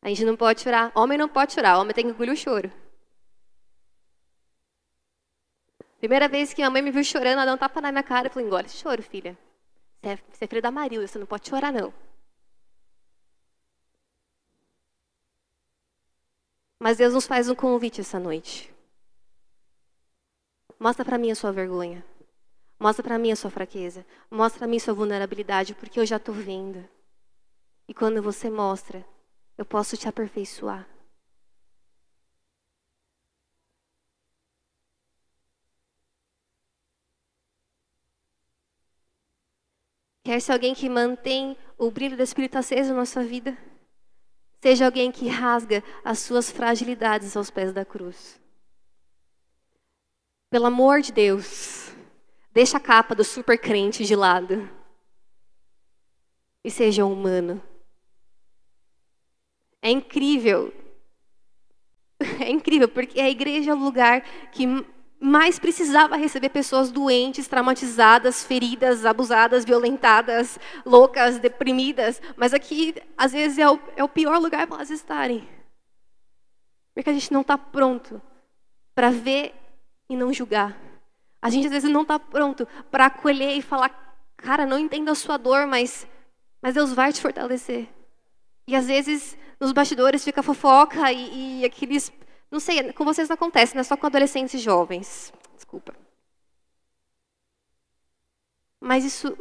A 0.02 0.10
gente 0.10 0.26
não 0.26 0.36
pode 0.36 0.62
chorar. 0.62 0.92
Homem 0.96 1.16
não 1.16 1.30
pode 1.30 1.54
chorar, 1.54 1.78
homem 1.78 1.94
tem 1.94 2.06
que 2.06 2.10
engolir 2.10 2.34
o 2.34 2.36
choro. 2.36 2.72
Primeira 6.00 6.28
vez 6.28 6.56
que 6.56 6.64
a 6.64 6.72
mãe 6.72 6.82
me 6.82 6.90
viu 6.90 7.04
chorando, 7.04 7.34
ela 7.34 7.46
deu 7.46 7.54
um 7.54 7.58
tapa 7.60 7.80
na 7.80 7.92
minha 7.92 8.02
cara 8.02 8.26
e 8.26 8.30
falou: 8.32 8.48
engole 8.48 8.66
esse 8.66 8.78
choro, 8.78 9.04
filha. 9.04 9.38
Você 10.02 10.10
é, 10.10 10.16
você 10.16 10.46
é 10.46 10.48
filha 10.48 10.62
da 10.64 10.72
Marilda, 10.72 11.06
você 11.06 11.20
não 11.20 11.28
pode 11.28 11.48
chorar, 11.48 11.72
não. 11.72 11.94
Mas 16.80 16.98
Deus 16.98 17.14
nos 17.14 17.28
faz 17.28 17.48
um 17.48 17.54
convite 17.54 18.02
essa 18.02 18.20
noite. 18.20 18.74
Mostra 20.82 21.06
para 21.06 21.20
mim 21.20 21.30
a 21.30 21.36
sua 21.36 21.52
vergonha. 21.52 22.04
Mostra 22.80 23.04
para 23.04 23.20
mim 23.20 23.32
a 23.32 23.36
sua 23.36 23.52
fraqueza. 23.52 24.04
Mostra 24.32 24.58
para 24.58 24.68
mim 24.68 24.78
a 24.78 24.80
sua 24.80 24.96
vulnerabilidade, 24.96 25.76
porque 25.76 26.00
eu 26.00 26.06
já 26.08 26.18
estou 26.18 26.34
vendo. 26.34 26.84
E 27.88 27.94
quando 27.94 28.20
você 28.20 28.50
mostra, 28.50 29.06
eu 29.60 29.64
posso 29.64 29.96
te 29.96 30.08
aperfeiçoar. 30.08 30.90
Quer 40.24 40.42
ser 40.42 40.54
alguém 40.54 40.74
que 40.74 40.90
mantém 40.90 41.56
o 41.78 41.92
brilho 41.92 42.18
do 42.18 42.24
Espírito 42.24 42.58
aceso 42.58 42.96
na 42.96 43.06
sua 43.06 43.24
vida? 43.24 43.56
Seja 44.60 44.86
alguém 44.86 45.12
que 45.12 45.28
rasga 45.28 45.84
as 46.04 46.18
suas 46.18 46.50
fragilidades 46.50 47.38
aos 47.38 47.52
pés 47.52 47.72
da 47.72 47.86
cruz. 47.86 48.41
Pelo 50.52 50.66
amor 50.66 51.00
de 51.00 51.14
Deus, 51.14 51.94
deixa 52.52 52.76
a 52.76 52.80
capa 52.80 53.16
do 53.16 53.24
super 53.24 53.58
crente 53.58 54.04
de 54.04 54.18
lado. 54.18 54.70
e 56.64 56.70
seja 56.70 57.06
humano. 57.06 57.60
É 59.82 59.90
incrível. 59.90 60.74
É 62.40 62.50
incrível, 62.50 62.88
porque 62.90 63.20
a 63.20 63.30
igreja 63.30 63.72
é 63.72 63.74
o 63.74 63.78
lugar 63.78 64.22
que 64.52 64.68
mais 65.20 65.58
precisava 65.58 66.18
receber 66.18 66.50
pessoas 66.50 66.92
doentes, 66.92 67.48
traumatizadas, 67.48 68.44
feridas, 68.44 69.06
abusadas, 69.06 69.64
violentadas, 69.64 70.60
loucas, 70.86 71.40
deprimidas. 71.40 72.22
Mas 72.36 72.54
aqui, 72.54 72.94
às 73.18 73.32
vezes, 73.32 73.58
é 73.58 73.70
o, 73.70 73.80
é 73.96 74.04
o 74.04 74.10
pior 74.10 74.38
lugar 74.38 74.68
para 74.68 74.78
elas 74.78 74.92
estarem. 74.92 75.48
Porque 76.94 77.10
a 77.10 77.14
gente 77.14 77.32
não 77.32 77.42
está 77.42 77.58
pronto 77.58 78.22
para 78.94 79.10
ver 79.10 79.61
e 80.12 80.16
não 80.18 80.34
julgar. 80.34 80.78
A 81.42 81.50
gente, 81.50 81.66
às 81.66 81.72
vezes, 81.72 81.90
não 81.90 82.04
está 82.04 82.20
pronto 82.20 82.68
para 82.92 83.08
acolher 83.08 83.56
e 83.56 83.62
falar: 83.62 83.90
cara, 84.38 84.66
não 84.66 84.78
entendo 84.78 85.10
a 85.10 85.16
sua 85.16 85.38
dor, 85.38 85.66
mas, 85.66 86.08
mas 86.62 86.76
Deus 86.76 86.94
vai 86.94 87.12
te 87.14 87.22
fortalecer. 87.22 87.88
E 88.68 88.76
às 88.76 88.88
vezes 88.88 89.38
nos 89.60 89.72
bastidores 89.72 90.24
fica 90.24 90.44
fofoca 90.44 91.12
e, 91.12 91.62
e 91.62 91.66
aqueles. 91.66 92.12
Não 92.50 92.60
sei, 92.60 92.92
com 92.94 93.06
vocês 93.06 93.30
não 93.30 93.36
acontece, 93.36 93.74
não 93.74 93.82
é 93.82 93.84
só 93.84 93.96
com 93.96 94.06
adolescentes 94.06 94.54
e 94.56 94.60
jovens. 94.60 95.34
Desculpa. 95.56 95.96
Mas 98.80 99.06
isso, 99.06 99.38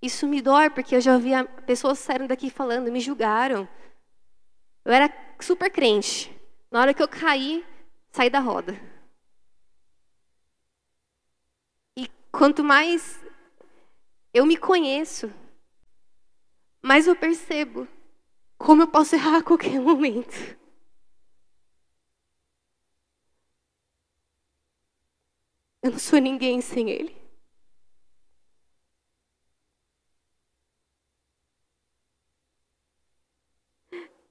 isso 0.00 0.26
me 0.26 0.40
dói, 0.40 0.70
porque 0.70 0.96
eu 0.96 1.00
já 1.00 1.14
ouvi 1.14 1.30
pessoas 1.66 1.98
saírem 1.98 2.26
daqui 2.26 2.48
falando, 2.48 2.90
me 2.90 3.00
julgaram. 3.00 3.68
Eu 4.84 4.92
era 4.92 5.12
super 5.40 5.70
crente. 5.70 6.34
Na 6.70 6.80
hora 6.80 6.94
que 6.94 7.02
eu 7.02 7.08
caí, 7.08 7.64
saí 8.12 8.30
da 8.30 8.40
roda. 8.40 8.80
E 11.96 12.08
quanto 12.36 12.64
mais 12.64 13.22
eu 14.32 14.44
me 14.44 14.56
conheço, 14.56 15.32
mais 16.82 17.06
eu 17.06 17.14
percebo 17.14 17.86
como 18.58 18.82
eu 18.82 18.88
posso 18.88 19.14
errar 19.14 19.38
a 19.38 19.42
qualquer 19.42 19.80
momento? 19.80 20.34
Eu 25.82 25.92
não 25.92 25.98
sou 25.98 26.18
ninguém 26.18 26.60
sem 26.60 26.90
Ele. 26.90 27.14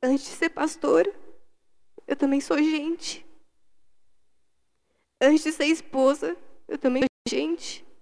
Antes 0.01 0.25
de 0.25 0.31
ser 0.31 0.49
pastora, 0.49 1.09
eu 2.05 2.15
também 2.17 2.41
sou 2.41 2.57
gente. 2.57 3.25
Antes 5.21 5.43
de 5.43 5.51
ser 5.53 5.65
esposa, 5.67 6.35
eu 6.67 6.77
também 6.77 7.03
sou 7.03 7.39
gente. 7.39 7.92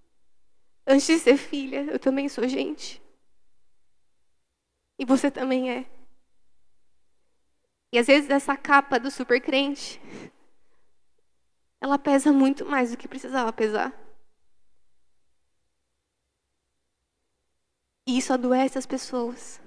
Antes 0.91 1.07
de 1.07 1.19
ser 1.19 1.37
filha, 1.37 1.85
eu 1.85 1.97
também 1.97 2.27
sou 2.27 2.45
gente. 2.45 3.01
E 4.99 5.05
você 5.05 5.31
também 5.31 5.71
é. 5.71 5.85
E 7.93 7.97
às 7.97 8.07
vezes 8.07 8.29
essa 8.29 8.57
capa 8.57 8.99
do 8.99 9.09
super 9.09 9.39
crente, 9.39 10.01
ela 11.79 11.97
pesa 11.97 12.33
muito 12.33 12.65
mais 12.65 12.91
do 12.91 12.97
que 12.97 13.07
precisava 13.07 13.53
pesar. 13.53 13.97
E 18.05 18.17
isso 18.17 18.33
adoece 18.33 18.77
as 18.77 18.85
pessoas. 18.85 19.61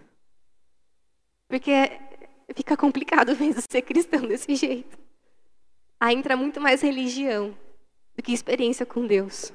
Porque 1.48 1.72
fica 2.54 2.76
complicado 2.76 3.34
mesmo 3.40 3.62
ser 3.62 3.80
cristão 3.80 4.28
desse 4.28 4.54
jeito. 4.54 4.98
Aí 5.98 6.14
entra 6.14 6.36
muito 6.36 6.60
mais 6.60 6.82
religião 6.82 7.56
do 8.14 8.22
que 8.22 8.34
experiência 8.34 8.84
com 8.84 9.06
Deus. 9.06 9.50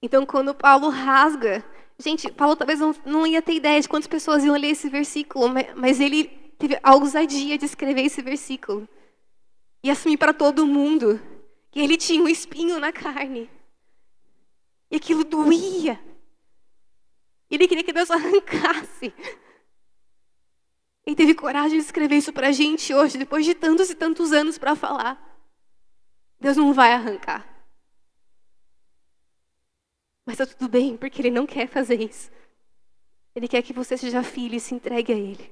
Então, 0.00 0.24
quando 0.24 0.54
Paulo 0.54 0.88
rasga 0.88 1.64
Gente, 2.00 2.30
Paulo 2.30 2.54
talvez 2.54 2.78
não, 2.78 2.94
não 3.04 3.26
ia 3.26 3.42
ter 3.42 3.54
ideia 3.54 3.80
de 3.80 3.88
quantas 3.88 4.06
pessoas 4.06 4.44
iam 4.44 4.56
ler 4.56 4.68
esse 4.68 4.88
versículo, 4.88 5.46
mas 5.74 6.00
ele 6.00 6.24
teve 6.56 6.78
a 6.80 6.94
ousadia 6.94 7.58
de 7.58 7.64
escrever 7.64 8.02
esse 8.02 8.22
versículo. 8.22 8.88
E 9.82 9.90
assumir 9.90 10.16
para 10.16 10.32
todo 10.32 10.66
mundo 10.66 11.20
que 11.72 11.80
ele 11.80 11.96
tinha 11.96 12.22
um 12.22 12.28
espinho 12.28 12.78
na 12.78 12.92
carne. 12.92 13.50
E 14.88 14.96
aquilo 14.96 15.24
doía. 15.24 16.00
Ele 17.50 17.66
queria 17.66 17.82
que 17.82 17.92
Deus 17.92 18.10
arrancasse. 18.12 19.12
Ele 21.04 21.16
teve 21.16 21.34
coragem 21.34 21.78
de 21.78 21.84
escrever 21.84 22.16
isso 22.16 22.32
para 22.32 22.48
a 22.48 22.52
gente 22.52 22.94
hoje, 22.94 23.18
depois 23.18 23.44
de 23.44 23.54
tantos 23.54 23.90
e 23.90 23.94
tantos 23.94 24.32
anos 24.32 24.56
para 24.56 24.76
falar. 24.76 25.18
Deus 26.38 26.56
não 26.56 26.72
vai 26.72 26.92
arrancar. 26.92 27.57
Mas 30.28 30.38
está 30.38 30.54
tudo 30.54 30.68
bem, 30.68 30.94
porque 30.94 31.22
Ele 31.22 31.30
não 31.30 31.46
quer 31.46 31.66
fazer 31.66 32.02
isso. 32.02 32.30
Ele 33.34 33.48
quer 33.48 33.62
que 33.62 33.72
você 33.72 33.96
seja 33.96 34.22
filho 34.22 34.56
e 34.56 34.60
se 34.60 34.74
entregue 34.74 35.10
a 35.10 35.16
Ele. 35.16 35.50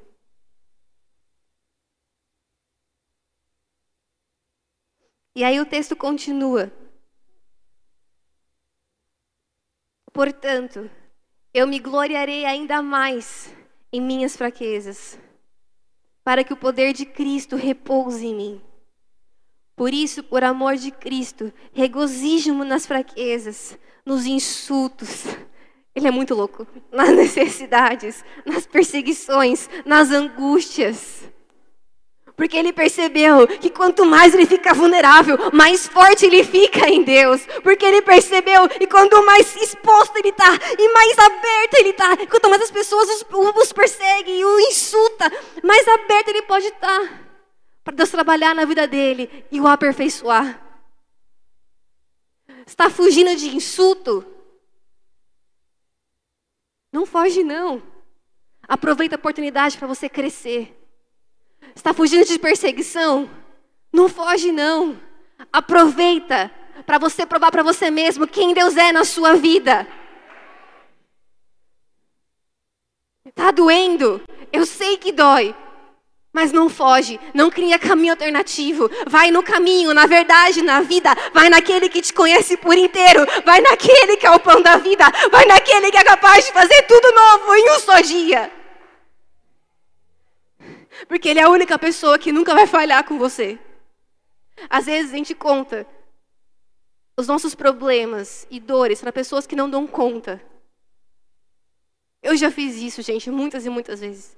E 5.34 5.42
aí 5.42 5.58
o 5.58 5.64
texto 5.64 5.96
continua. 5.96 6.70
Portanto, 10.12 10.90
eu 11.54 11.66
me 11.66 11.78
gloriarei 11.78 12.44
ainda 12.44 12.82
mais 12.82 13.50
em 13.90 13.98
minhas 14.02 14.36
fraquezas, 14.36 15.18
para 16.22 16.44
que 16.44 16.52
o 16.52 16.56
poder 16.56 16.92
de 16.92 17.06
Cristo 17.06 17.56
repouse 17.56 18.26
em 18.26 18.34
mim. 18.34 18.62
Por 19.74 19.94
isso, 19.94 20.22
por 20.22 20.44
amor 20.44 20.76
de 20.76 20.90
Cristo, 20.90 21.50
regozijo-me 21.72 22.66
nas 22.66 22.84
fraquezas, 22.84 23.78
nos 24.06 24.24
insultos. 24.24 25.24
Ele 25.94 26.06
é 26.06 26.10
muito 26.10 26.34
louco. 26.34 26.66
Nas 26.92 27.10
necessidades, 27.10 28.24
nas 28.44 28.64
perseguições, 28.64 29.68
nas 29.84 30.10
angústias. 30.10 31.24
Porque 32.36 32.56
ele 32.56 32.70
percebeu 32.70 33.48
que 33.48 33.70
quanto 33.70 34.04
mais 34.04 34.34
ele 34.34 34.44
fica 34.44 34.74
vulnerável, 34.74 35.38
mais 35.54 35.88
forte 35.88 36.26
ele 36.26 36.44
fica 36.44 36.86
em 36.88 37.02
Deus. 37.02 37.40
Porque 37.62 37.84
ele 37.84 38.02
percebeu 38.02 38.68
que 38.68 38.86
quanto 38.86 39.24
mais 39.24 39.56
exposto 39.56 40.16
ele 40.18 40.28
está 40.28 40.52
e 40.78 40.92
mais 40.92 41.18
aberto 41.18 41.74
ele 41.78 41.90
está, 41.90 42.16
quanto 42.28 42.50
mais 42.50 42.62
as 42.62 42.70
pessoas 42.70 43.08
os, 43.08 43.24
os 43.62 43.72
perseguem 43.72 44.40
e 44.40 44.44
o 44.44 44.60
insulta, 44.60 45.32
mais 45.62 45.88
aberto 45.88 46.28
ele 46.28 46.42
pode 46.42 46.66
estar 46.66 47.00
tá 47.00 47.20
para 47.82 47.94
Deus 47.94 48.10
trabalhar 48.10 48.54
na 48.54 48.66
vida 48.66 48.86
dele 48.86 49.46
e 49.50 49.58
o 49.58 49.66
aperfeiçoar. 49.66 50.65
Está 52.66 52.90
fugindo 52.90 53.35
de 53.37 53.55
insulto? 53.55 54.26
Não 56.92 57.07
foge, 57.07 57.44
não. 57.44 57.81
Aproveita 58.66 59.14
a 59.14 59.18
oportunidade 59.18 59.79
para 59.79 59.87
você 59.87 60.09
crescer. 60.09 60.76
Está 61.74 61.94
fugindo 61.94 62.24
de 62.24 62.38
perseguição? 62.38 63.31
Não 63.92 64.09
foge, 64.09 64.50
não. 64.50 65.00
Aproveita 65.52 66.50
para 66.85 66.98
você 66.98 67.24
provar 67.24 67.52
para 67.52 67.62
você 67.62 67.90
mesmo 67.90 68.26
quem 68.26 68.52
Deus 68.52 68.76
é 68.76 68.92
na 68.92 69.05
sua 69.05 69.35
vida. 69.35 69.87
Está 73.24 73.50
doendo? 73.50 74.20
Eu 74.52 74.66
sei 74.66 74.96
que 74.96 75.12
dói. 75.12 75.55
Mas 76.37 76.53
não 76.53 76.68
foge, 76.68 77.18
não 77.33 77.49
cria 77.49 77.79
caminho 77.79 78.12
alternativo. 78.12 78.90
Vai 79.07 79.31
no 79.31 79.42
caminho, 79.42 79.94
na 79.94 80.05
verdade, 80.05 80.61
na 80.61 80.83
vida. 80.83 81.09
Vai 81.33 81.49
naquele 81.49 81.88
que 81.88 82.03
te 82.03 82.12
conhece 82.12 82.59
por 82.59 82.77
inteiro. 82.77 83.25
Vai 83.42 83.62
naquele 83.62 84.18
que 84.18 84.27
é 84.27 84.31
o 84.31 84.38
pão 84.38 84.61
da 84.61 84.77
vida. 84.77 85.07
Vai 85.33 85.46
naquele 85.46 85.90
que 85.90 85.96
é 85.96 86.05
capaz 86.05 86.44
de 86.44 86.53
fazer 86.53 86.83
tudo 86.83 87.11
novo 87.11 87.55
em 87.55 87.70
um 87.70 87.81
só 87.81 88.01
dia. 88.03 88.53
Porque 91.09 91.31
ele 91.31 91.40
é 91.40 91.44
a 91.44 91.49
única 91.49 91.79
pessoa 91.79 92.18
que 92.18 92.31
nunca 92.31 92.53
vai 92.53 92.66
falhar 92.66 93.03
com 93.05 93.16
você. 93.16 93.59
Às 94.68 94.85
vezes 94.85 95.14
a 95.14 95.16
gente 95.16 95.35
conta 95.35 95.87
os 97.16 97.27
nossos 97.27 97.55
problemas 97.55 98.46
e 98.51 98.61
dores 98.61 99.01
para 99.01 99.11
pessoas 99.11 99.46
que 99.46 99.57
não 99.57 99.70
dão 99.70 99.87
conta. 99.87 100.38
Eu 102.22 102.37
já 102.37 102.51
fiz 102.51 102.77
isso, 102.77 103.01
gente, 103.01 103.31
muitas 103.31 103.64
e 103.64 103.70
muitas 103.70 104.01
vezes. 104.01 104.37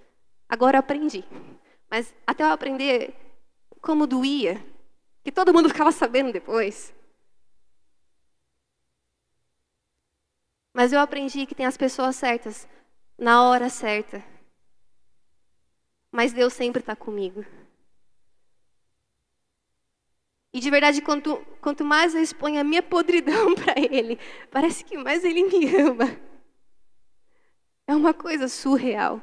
Agora 0.48 0.78
aprendi. 0.78 1.24
Mas 1.90 2.14
até 2.26 2.42
eu 2.42 2.48
aprender 2.50 3.14
como 3.80 4.06
doía, 4.06 4.64
que 5.24 5.32
todo 5.32 5.52
mundo 5.52 5.68
ficava 5.70 5.92
sabendo 5.92 6.32
depois. 6.32 6.94
Mas 10.74 10.92
eu 10.92 11.00
aprendi 11.00 11.46
que 11.46 11.54
tem 11.54 11.66
as 11.66 11.76
pessoas 11.76 12.16
certas 12.16 12.68
na 13.18 13.42
hora 13.42 13.68
certa. 13.68 14.24
Mas 16.12 16.32
Deus 16.32 16.52
sempre 16.52 16.80
está 16.80 16.94
comigo. 16.94 17.44
E 20.52 20.60
de 20.60 20.70
verdade, 20.70 21.02
quanto, 21.02 21.36
quanto 21.60 21.84
mais 21.84 22.14
eu 22.14 22.22
exponho 22.22 22.60
a 22.60 22.64
minha 22.64 22.82
podridão 22.82 23.54
para 23.56 23.74
Ele, 23.78 24.18
parece 24.50 24.84
que 24.84 24.96
mais 24.96 25.24
Ele 25.24 25.44
me 25.44 25.76
ama. 25.76 26.06
É 27.86 27.94
uma 27.96 28.14
coisa 28.14 28.48
surreal. 28.48 29.20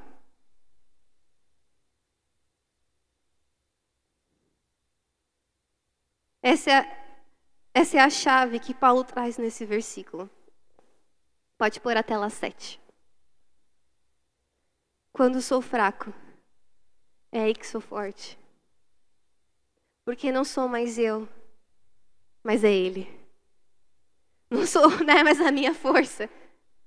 Essa 6.47 6.69
é, 6.69 7.05
essa 7.73 7.97
é 7.97 7.99
a 7.99 8.07
chave 8.07 8.59
que 8.59 8.71
Paulo 8.71 9.03
traz 9.03 9.35
nesse 9.35 9.65
versículo. 9.65 10.29
Pode 11.57 11.79
pôr 11.79 11.97
a 11.97 12.03
tela 12.03 12.29
7. 12.29 12.79
Quando 15.11 15.41
sou 15.41 15.59
fraco, 15.59 16.13
é 17.31 17.45
aí 17.45 17.55
que 17.55 17.65
sou 17.65 17.81
forte. 17.81 18.37
Porque 20.05 20.31
não 20.31 20.43
sou 20.43 20.67
mais 20.67 20.99
eu, 20.99 21.27
mas 22.43 22.63
é 22.63 22.71
Ele. 22.71 23.09
Não 24.47 24.67
sou, 24.67 24.87
não 25.03 25.17
é 25.17 25.23
mais 25.23 25.41
a 25.41 25.51
minha 25.51 25.73
força, 25.73 26.29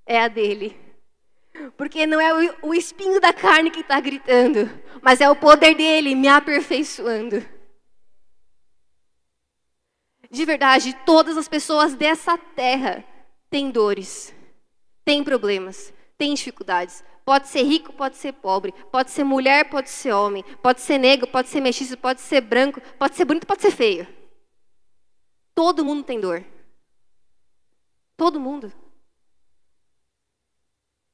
é 0.05 0.21
a 0.21 0.29
dele. 0.29 0.79
Porque 1.75 2.07
não 2.07 2.21
é 2.21 2.55
o 2.61 2.73
espinho 2.73 3.19
da 3.19 3.33
carne 3.33 3.71
que 3.71 3.81
está 3.81 3.99
gritando, 3.99 4.69
mas 5.01 5.19
é 5.19 5.29
o 5.29 5.35
poder 5.35 5.75
dele 5.75 6.15
me 6.15 6.29
aperfeiçoando. 6.29 7.58
De 10.29 10.45
verdade, 10.45 10.95
todas 11.05 11.37
as 11.37 11.47
pessoas 11.47 11.95
dessa 11.95 12.37
terra 12.37 13.03
têm 13.49 13.71
dores, 13.71 14.33
têm 15.03 15.23
problemas, 15.23 15.91
têm 16.17 16.35
dificuldades. 16.35 17.03
Pode 17.25 17.47
ser 17.47 17.63
rico, 17.63 17.93
pode 17.93 18.15
ser 18.15 18.33
pobre, 18.33 18.71
pode 18.91 19.11
ser 19.11 19.23
mulher, 19.23 19.69
pode 19.69 19.89
ser 19.89 20.11
homem, 20.11 20.43
pode 20.61 20.81
ser 20.81 20.97
negro, 20.97 21.27
pode 21.27 21.47
ser 21.49 21.61
mestiço, 21.61 21.97
pode 21.97 22.21
ser 22.21 22.41
branco, 22.41 22.81
pode 22.97 23.15
ser 23.15 23.25
bonito, 23.25 23.47
pode 23.47 23.61
ser 23.61 23.71
feio. 23.71 24.07
Todo 25.55 25.85
mundo 25.85 26.03
tem 26.03 26.19
dor. 26.19 26.43
Todo 28.15 28.39
mundo. 28.39 28.71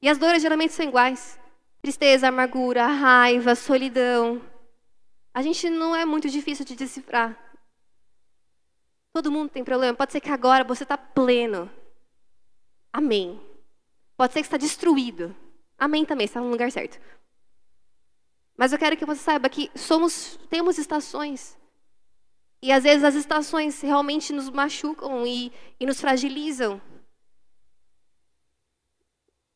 E 0.01 0.09
as 0.09 0.17
dores 0.17 0.41
geralmente 0.41 0.73
são 0.73 0.85
iguais: 0.85 1.39
tristeza, 1.81 2.27
amargura, 2.27 2.85
raiva, 2.85 3.55
solidão. 3.55 4.41
A 5.33 5.41
gente 5.41 5.69
não 5.69 5.95
é 5.95 6.05
muito 6.05 6.29
difícil 6.29 6.65
de 6.65 6.75
decifrar. 6.75 7.44
Todo 9.15 9.31
mundo 9.31 9.49
tem 9.49 9.63
problema. 9.63 9.95
Pode 9.95 10.11
ser 10.11 10.19
que 10.19 10.29
agora 10.29 10.65
você 10.65 10.83
está 10.83 10.97
pleno. 10.97 11.71
Amém. 12.91 13.41
Pode 14.17 14.33
ser 14.33 14.41
que 14.41 14.45
está 14.45 14.57
destruído. 14.57 15.33
Amém 15.77 16.03
também, 16.03 16.25
está 16.25 16.41
no 16.41 16.49
lugar 16.49 16.69
certo. 16.69 16.99
Mas 18.57 18.73
eu 18.73 18.77
quero 18.77 18.97
que 18.97 19.05
você 19.05 19.21
saiba 19.21 19.47
que 19.47 19.71
somos, 19.73 20.37
temos 20.49 20.77
estações. 20.77 21.57
E 22.61 22.73
às 22.73 22.83
vezes 22.83 23.05
as 23.05 23.15
estações 23.15 23.79
realmente 23.79 24.33
nos 24.33 24.49
machucam 24.49 25.25
e, 25.25 25.49
e 25.79 25.85
nos 25.85 26.01
fragilizam. 26.01 26.81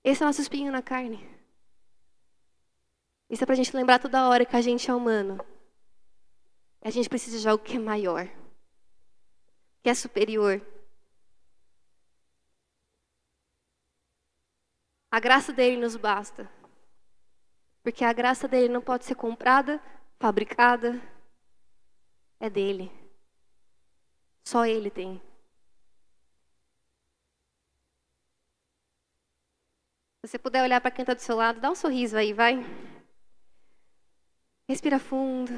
Esse 0.06 0.24
é 0.24 0.26
o 0.26 0.30
nosso 0.30 0.40
espinho 0.40 0.72
na 0.72 0.82
carne. 0.82 1.30
Isso 3.30 3.44
é 3.44 3.46
para 3.46 3.56
a 3.56 3.58
gente 3.58 3.76
lembrar 3.76 4.00
toda 4.00 4.30
hora 4.30 4.46
que 4.46 4.56
a 4.56 4.62
gente 4.62 4.90
é 4.90 4.96
humano. 4.96 5.38
A 6.82 6.90
gente 6.90 7.10
precisa 7.10 7.38
de 7.38 7.50
algo 7.50 7.62
que 7.62 7.76
é 7.76 7.80
maior, 7.80 8.26
que 9.82 9.90
é 9.90 9.94
superior. 9.94 10.62
A 15.12 15.20
graça 15.20 15.52
dele 15.52 15.78
nos 15.78 15.96
basta. 15.96 16.50
Porque 17.82 18.04
a 18.04 18.14
graça 18.14 18.48
dele 18.48 18.70
não 18.70 18.82
pode 18.82 19.06
ser 19.06 19.16
comprada, 19.16 19.82
fabricada. 20.20 21.02
É 22.40 22.50
dele. 22.50 22.92
Só 24.44 24.66
ele 24.66 24.90
tem. 24.90 25.22
Se 30.22 30.28
você 30.28 30.40
puder 30.40 30.64
olhar 30.64 30.82
para 30.82 30.92
quem 30.92 31.04
está 31.04 31.14
do 31.14 31.22
seu 31.22 31.36
lado, 31.36 31.60
dá 31.62 31.72
um 31.72 31.76
sorriso 31.76 32.18
aí, 32.18 32.34
vai. 32.34 32.58
Respira 34.68 35.00
fundo. 35.00 35.52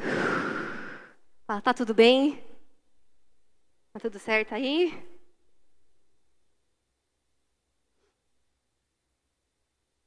Fala, 1.46 1.62
tá 1.62 1.74
tudo 1.74 1.94
bem? 1.94 2.51
Tá 3.94 4.00
tudo 4.00 4.20
certo 4.20 4.54
aí? 4.54 4.92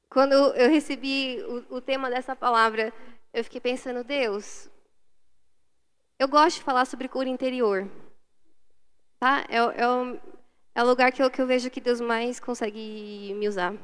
Quando 0.08 0.32
eu 0.32 0.70
recebi 0.70 1.42
o, 1.42 1.76
o 1.76 1.80
tema 1.80 2.08
dessa 2.08 2.34
palavra, 2.36 2.92
eu 3.32 3.42
fiquei 3.44 3.60
pensando, 3.60 4.04
Deus, 4.04 4.70
eu 6.18 6.28
gosto 6.28 6.56
de 6.58 6.62
falar 6.62 6.84
sobre 6.84 7.08
cura 7.08 7.28
interior. 7.28 7.88
Tá? 9.18 9.44
É, 9.48 9.56
é, 9.56 9.88
o, 9.88 10.18
é 10.74 10.82
o 10.82 10.86
lugar 10.86 11.10
que 11.12 11.22
eu, 11.22 11.30
que 11.30 11.40
eu 11.40 11.46
vejo 11.46 11.70
que 11.70 11.80
Deus 11.80 12.00
mais 12.00 12.38
consegue 12.40 13.34
me 13.34 13.48
usar. 13.48 13.74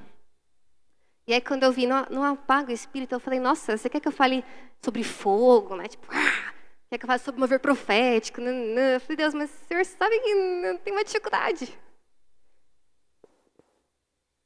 E 1.26 1.32
aí, 1.34 1.40
quando 1.40 1.62
eu 1.62 1.72
vi, 1.72 1.86
não, 1.86 2.24
apaga 2.24 2.70
o 2.70 2.74
espírito, 2.74 3.14
eu 3.14 3.20
falei, 3.20 3.38
nossa, 3.38 3.76
você 3.76 3.88
quer 3.88 4.00
que 4.00 4.08
eu 4.08 4.12
fale 4.12 4.44
sobre 4.82 5.04
fogo, 5.04 5.76
né? 5.76 5.86
Tipo, 5.86 6.06
ah, 6.10 6.54
quer 6.90 6.98
que 6.98 7.04
eu 7.04 7.06
fale 7.06 7.20
sobre 7.20 7.40
mover 7.40 7.60
profético? 7.60 8.40
Não, 8.40 8.52
não. 8.52 8.82
Eu 8.82 9.00
falei, 9.00 9.16
Deus, 9.16 9.32
mas 9.32 9.50
o 9.50 9.66
senhor 9.66 9.84
sabe 9.84 10.18
que 10.20 10.34
não 10.34 10.76
tem 10.76 10.92
uma 10.92 11.04
dificuldade. 11.04 11.78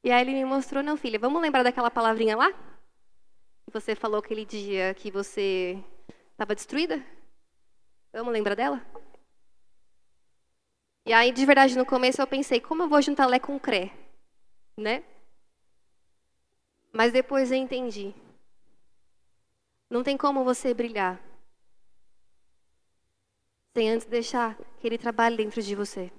E 0.04 0.12
aí 0.12 0.20
ele 0.20 0.34
me 0.34 0.44
mostrou, 0.44 0.82
não, 0.82 0.98
filha, 0.98 1.18
vamos 1.18 1.40
lembrar 1.40 1.62
daquela 1.62 1.90
palavrinha 1.90 2.36
lá? 2.36 2.52
Que 2.52 3.72
você 3.72 3.94
falou 3.94 4.18
aquele 4.18 4.44
dia 4.44 4.92
que 4.92 5.10
você 5.10 5.82
estava 6.32 6.54
destruída? 6.54 7.02
Vamos 8.12 8.32
lembrar 8.32 8.54
dela? 8.54 8.84
E 11.06 11.12
aí, 11.14 11.32
de 11.32 11.46
verdade, 11.46 11.76
no 11.76 11.86
começo 11.86 12.20
eu 12.20 12.26
pensei, 12.26 12.60
como 12.60 12.82
eu 12.82 12.88
vou 12.88 13.00
juntar 13.00 13.26
Lé 13.26 13.38
com 13.38 13.58
Cré? 13.58 13.90
Né? 14.76 15.02
Mas 16.92 17.10
depois 17.10 17.50
eu 17.50 17.56
entendi. 17.56 18.14
Não 19.88 20.02
tem 20.02 20.16
como 20.16 20.44
você 20.44 20.74
brilhar 20.74 21.18
sem 23.74 23.90
antes 23.90 24.06
deixar 24.06 24.56
que 24.78 24.86
ele 24.86 24.96
trabalhe 24.96 25.36
dentro 25.36 25.60
de 25.60 25.74
você. 25.74 26.10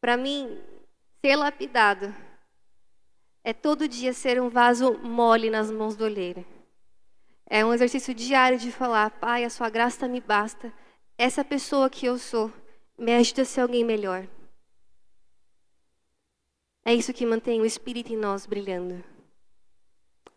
Para 0.00 0.16
mim, 0.16 0.58
ser 1.20 1.36
lapidado 1.36 2.14
é 3.42 3.52
todo 3.52 3.88
dia 3.88 4.12
ser 4.12 4.40
um 4.40 4.48
vaso 4.48 4.98
mole 4.98 5.50
nas 5.50 5.70
mãos 5.70 5.96
do 5.96 6.04
olheiro. 6.04 6.46
É 7.44 7.64
um 7.64 7.74
exercício 7.74 8.14
diário 8.14 8.58
de 8.58 8.70
falar: 8.70 9.10
Pai, 9.10 9.44
a 9.44 9.50
sua 9.50 9.68
graça 9.68 10.06
me 10.06 10.20
basta. 10.20 10.72
Essa 11.18 11.44
pessoa 11.44 11.90
que 11.90 12.06
eu 12.06 12.16
sou 12.16 12.52
me 12.96 13.12
ajuda 13.14 13.42
a 13.42 13.44
ser 13.44 13.62
alguém 13.62 13.84
melhor. 13.84 14.26
É 16.84 16.94
isso 16.94 17.12
que 17.12 17.26
mantém 17.26 17.60
o 17.60 17.66
Espírito 17.66 18.12
em 18.12 18.16
nós 18.16 18.46
brilhando. 18.46 19.04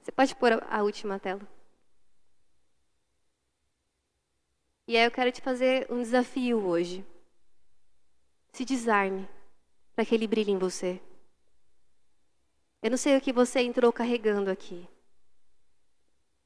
Você 0.04 0.12
pode 0.12 0.36
pôr 0.36 0.62
a 0.70 0.84
última 0.84 1.18
tela? 1.18 1.42
E 4.86 4.98
aí 4.98 5.06
eu 5.06 5.12
quero 5.12 5.32
te 5.32 5.40
fazer 5.40 5.88
um 5.90 6.02
desafio 6.02 6.66
hoje. 6.66 7.06
Se 8.52 8.66
desarme 8.66 9.28
para 9.96 10.04
que 10.04 10.14
ele 10.14 10.28
brilhe 10.28 10.52
em 10.52 10.58
você. 10.58 11.00
Eu 12.82 12.90
não 12.90 12.98
sei 12.98 13.16
o 13.16 13.22
que 13.22 13.32
você 13.32 13.62
entrou 13.62 13.94
carregando 13.94 14.52
aqui. 14.52 14.86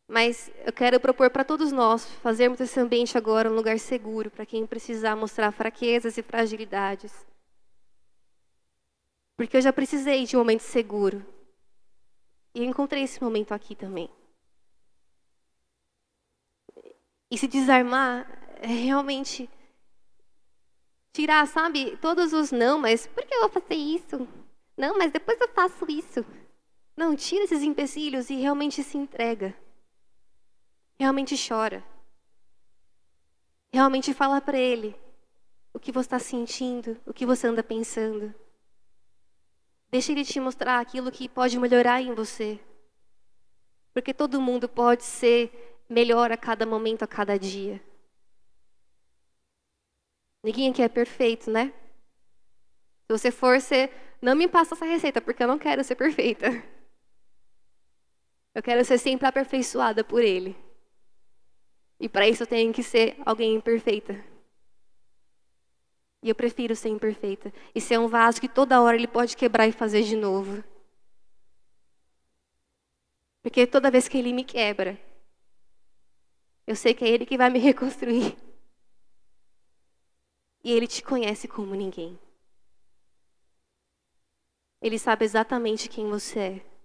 Mas 0.07 0.51
eu 0.63 0.71
quero 0.71 0.99
propor 0.99 1.31
para 1.31 1.43
todos 1.43 1.71
nós 1.71 2.05
fazermos 2.21 2.59
esse 2.61 2.79
ambiente 2.79 3.17
agora 3.17 3.49
um 3.49 3.55
lugar 3.55 3.79
seguro 3.79 4.29
para 4.29 4.45
quem 4.45 4.67
precisar 4.67 5.15
mostrar 5.15 5.51
fraquezas 5.51 6.15
e 6.15 6.21
fragilidades. 6.21 7.25
Porque 9.35 9.57
eu 9.57 9.61
já 9.61 9.73
precisei 9.73 10.25
de 10.25 10.35
um 10.35 10.39
momento 10.39 10.61
seguro. 10.61 11.36
E 12.57 12.61
eu 12.61 12.65
encontrei 12.65 13.03
esse 13.03 13.21
momento 13.21 13.53
aqui 13.53 13.75
também. 13.75 14.09
E 17.29 17.37
se 17.37 17.47
desarmar 17.47 18.27
é 18.59 18.65
realmente 18.65 19.47
tirar, 21.13 21.45
sabe, 21.45 21.95
todos 21.97 22.33
os 22.33 22.51
não, 22.51 22.79
mas 22.79 23.05
por 23.05 23.23
que 23.23 23.35
eu 23.35 23.41
vou 23.41 23.49
fazer 23.49 23.75
isso? 23.75 24.27
Não, 24.75 24.97
mas 24.97 25.11
depois 25.11 25.39
eu 25.39 25.47
faço 25.49 25.85
isso. 25.87 26.25
Não, 26.95 27.15
tira 27.15 27.43
esses 27.43 27.61
empecilhos 27.61 28.31
e 28.31 28.37
realmente 28.37 28.81
se 28.81 28.97
entrega. 28.97 29.55
Realmente 30.99 31.35
chora. 31.37 31.85
Realmente 33.71 34.15
fala 34.15 34.41
para 34.41 34.57
ele 34.57 34.99
o 35.75 35.79
que 35.79 35.91
você 35.91 36.07
está 36.07 36.17
sentindo, 36.17 36.99
o 37.05 37.13
que 37.13 37.23
você 37.23 37.45
anda 37.45 37.61
pensando. 37.61 38.33
Deixa 39.89 40.11
ele 40.11 40.25
te 40.25 40.39
mostrar 40.39 40.79
aquilo 40.79 41.11
que 41.11 41.29
pode 41.29 41.57
melhorar 41.57 42.01
em 42.01 42.13
você. 42.13 42.59
Porque 43.93 44.13
todo 44.13 44.41
mundo 44.41 44.67
pode 44.67 45.03
ser 45.03 45.83
melhor 45.89 46.31
a 46.31 46.37
cada 46.37 46.65
momento, 46.65 47.03
a 47.03 47.07
cada 47.07 47.37
dia. 47.39 47.81
Ninguém 50.43 50.69
aqui 50.69 50.81
é 50.81 50.89
perfeito, 50.89 51.49
né? 51.49 51.73
Se 53.05 53.17
você 53.17 53.31
for 53.31 53.59
ser, 53.61 53.91
não 54.21 54.35
me 54.35 54.47
passa 54.47 54.75
essa 54.75 54.85
receita, 54.85 55.21
porque 55.21 55.41
eu 55.43 55.47
não 55.47 55.57
quero 55.57 55.83
ser 55.83 55.95
perfeita. 55.95 56.47
Eu 58.53 58.61
quero 58.61 58.83
ser 58.83 58.97
sempre 58.97 59.27
aperfeiçoada 59.27 60.03
por 60.03 60.21
Ele. 60.21 60.55
E 61.99 62.09
para 62.09 62.27
isso 62.27 62.43
eu 62.43 62.47
tenho 62.47 62.73
que 62.73 62.83
ser 62.83 63.15
alguém 63.25 63.55
imperfeita. 63.55 64.36
E 66.21 66.29
eu 66.29 66.35
prefiro 66.35 66.75
ser 66.75 66.89
imperfeita 66.89 67.53
e 67.73 67.79
ser 67.79 67.99
um 67.99 68.07
vaso 68.07 68.41
que 68.41 68.49
toda 68.49 68.81
hora 68.81 68.97
ele 68.97 69.07
pode 69.07 69.37
quebrar 69.37 69.67
e 69.67 69.71
fazer 69.71 70.03
de 70.03 70.15
novo. 70.15 70.63
Porque 73.41 73.65
toda 73.67 73.91
vez 73.91 74.07
que 74.07 74.17
ele 74.17 74.33
me 74.33 74.43
quebra, 74.43 74.99
eu 76.65 76.75
sei 76.75 76.93
que 76.93 77.05
é 77.05 77.07
ele 77.07 77.25
que 77.25 77.37
vai 77.37 77.49
me 77.49 77.59
reconstruir. 77.59 78.35
E 80.63 80.71
ele 80.71 80.87
te 80.87 81.01
conhece 81.01 81.47
como 81.47 81.73
ninguém. 81.73 82.19
Ele 84.81 84.99
sabe 84.99 85.23
exatamente 85.23 85.87
quem 85.87 86.09
você 86.09 86.39
é. 86.39 86.76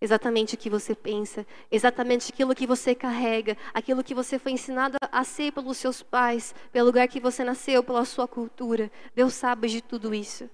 Exatamente 0.00 0.54
o 0.54 0.58
que 0.58 0.68
você 0.68 0.94
pensa, 0.94 1.46
exatamente 1.70 2.30
aquilo 2.32 2.54
que 2.54 2.66
você 2.66 2.94
carrega, 2.94 3.56
aquilo 3.72 4.04
que 4.04 4.14
você 4.14 4.38
foi 4.38 4.52
ensinado 4.52 4.98
a 5.10 5.24
ser 5.24 5.52
pelos 5.52 5.78
seus 5.78 6.02
pais, 6.02 6.54
pelo 6.70 6.86
lugar 6.86 7.08
que 7.08 7.18
você 7.18 7.42
nasceu, 7.42 7.82
pela 7.82 8.04
sua 8.04 8.28
cultura. 8.28 8.90
Deus 9.14 9.32
sabe 9.34 9.68
de 9.68 9.80
tudo 9.82 10.14
isso. 10.14 10.50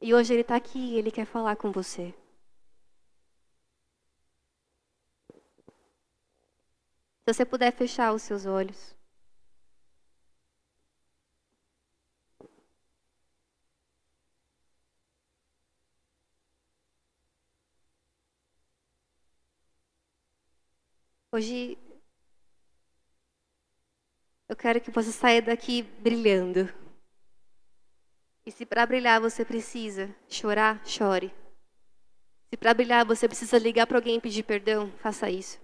E 0.00 0.14
hoje 0.14 0.32
Ele 0.32 0.42
está 0.42 0.56
aqui 0.56 0.78
e 0.78 0.98
Ele 0.98 1.10
quer 1.10 1.24
falar 1.26 1.56
com 1.56 1.70
você. 1.72 2.14
Se 7.24 7.34
você 7.34 7.44
puder 7.44 7.72
fechar 7.72 8.12
os 8.12 8.22
seus 8.22 8.46
olhos. 8.46 8.97
Hoje 21.30 21.76
eu 24.48 24.56
quero 24.56 24.80
que 24.80 24.90
você 24.90 25.12
saia 25.12 25.42
daqui 25.42 25.82
brilhando. 25.82 26.72
E 28.46 28.50
se 28.50 28.64
para 28.64 28.86
brilhar 28.86 29.20
você 29.20 29.44
precisa 29.44 30.14
chorar, 30.26 30.82
chore. 30.86 31.30
Se 32.48 32.56
para 32.56 32.72
brilhar 32.72 33.04
você 33.04 33.28
precisa 33.28 33.58
ligar 33.58 33.86
para 33.86 33.98
alguém 33.98 34.16
e 34.16 34.20
pedir 34.22 34.42
perdão, 34.42 34.90
faça 35.00 35.28
isso. 35.28 35.60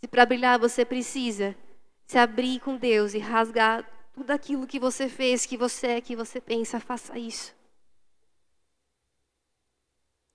Se 0.00 0.08
para 0.08 0.26
brilhar 0.26 0.58
você 0.58 0.84
precisa 0.84 1.54
se 2.04 2.18
abrir 2.18 2.58
com 2.58 2.76
Deus 2.76 3.14
e 3.14 3.18
rasgar 3.18 3.88
tudo 4.12 4.32
aquilo 4.32 4.66
que 4.66 4.80
você 4.80 5.08
fez, 5.08 5.46
que 5.46 5.56
você 5.56 5.86
é, 5.86 6.00
que 6.00 6.16
você 6.16 6.40
pensa, 6.40 6.80
faça 6.80 7.16
isso. 7.16 7.54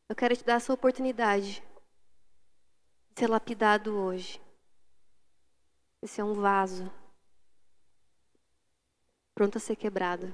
Eu 0.08 0.16
quero 0.16 0.38
te 0.38 0.46
dar 0.46 0.56
essa 0.56 0.72
oportunidade 0.72 1.62
de 3.12 3.20
ser 3.20 3.28
lapidado 3.28 3.98
hoje. 3.98 4.45
Esse 6.06 6.22
é 6.22 6.24
um 6.24 6.36
vaso 6.36 6.84
pronto 9.34 9.58
a 9.58 9.60
ser 9.60 9.76
quebrado. 9.76 10.28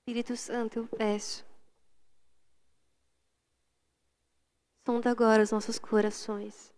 Espírito 0.00 0.36
Santo, 0.36 0.80
eu 0.80 0.86
peço. 0.86 1.46
Sonda 4.86 5.10
agora 5.10 5.42
os 5.42 5.50
nossos 5.50 5.78
corações. 5.78 6.74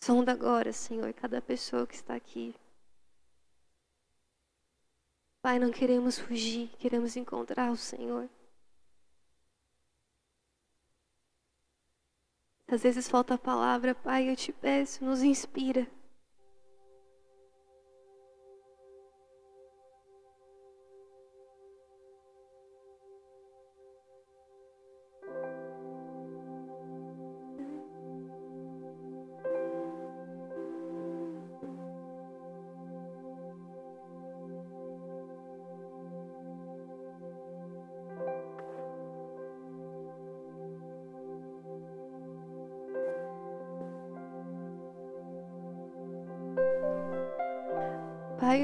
Sonda 0.00 0.30
agora, 0.30 0.72
Senhor, 0.72 1.12
cada 1.12 1.42
pessoa 1.42 1.88
que 1.88 1.96
está 1.96 2.14
aqui. 2.14 2.54
Pai, 5.42 5.58
não 5.58 5.72
queremos 5.72 6.20
fugir, 6.20 6.68
queremos 6.78 7.16
encontrar 7.16 7.72
o 7.72 7.76
Senhor. 7.76 8.30
Às 12.70 12.82
vezes 12.82 13.08
falta 13.08 13.34
a 13.34 13.38
palavra, 13.38 13.94
Pai, 13.96 14.30
eu 14.30 14.36
te 14.36 14.52
peço, 14.52 15.04
nos 15.04 15.22
inspira. 15.22 15.88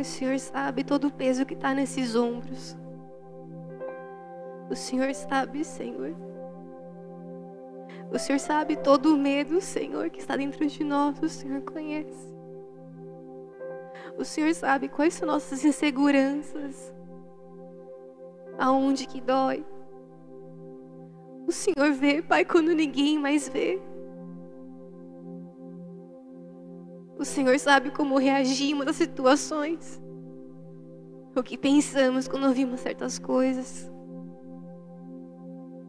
O 0.05 0.07
Senhor 0.07 0.38
sabe 0.38 0.84
todo 0.84 1.07
o 1.07 1.11
peso 1.11 1.46
que 1.46 1.55
está 1.55 1.72
nesses 1.72 2.14
ombros. 2.14 2.76
O 4.68 4.76
Senhor 4.76 5.14
sabe, 5.14 5.64
Senhor. 5.64 6.14
O 8.12 8.18
Senhor 8.18 8.38
sabe 8.38 8.76
todo 8.76 9.14
o 9.14 9.16
medo, 9.16 9.62
Senhor, 9.62 10.11
que 10.11 10.20
está 10.20 10.36
dentro 10.36 10.66
de 10.66 10.84
nós. 10.84 11.18
O 11.22 11.28
Senhor 11.28 11.62
conhece. 11.62 12.34
O 14.18 14.26
Senhor 14.26 14.55
sabe 14.55 14.88
quais 14.88 15.14
são 15.14 15.26
nossas 15.26 15.64
inseguranças. 15.64 16.94
Aonde 18.59 19.07
que 19.07 19.22
dói. 19.22 19.64
O 21.46 21.50
Senhor 21.50 21.92
vê, 21.92 22.20
Pai, 22.20 22.44
quando 22.44 22.74
ninguém 22.74 23.18
mais 23.18 23.48
vê. 23.48 23.80
O 27.25 27.27
Senhor 27.27 27.59
sabe 27.59 27.91
como 27.91 28.18
reagimos 28.18 28.87
às 28.87 28.97
situações. 28.97 29.99
O 31.35 31.43
que 31.43 31.57
pensamos 31.57 32.29
quando 32.29 32.47
ouvimos 32.47 32.81
certas 32.81 33.18
coisas. 33.18 33.91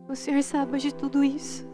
O 0.07 0.15
Senhor 0.15 0.41
sabe 0.41 0.77
de 0.77 0.95
tudo 0.95 1.25
isso. 1.25 1.67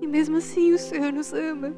E 0.00 0.06
mesmo 0.06 0.38
assim 0.38 0.72
o 0.72 0.78
Senhor 0.78 1.12
nos 1.12 1.34
ama. 1.34 1.74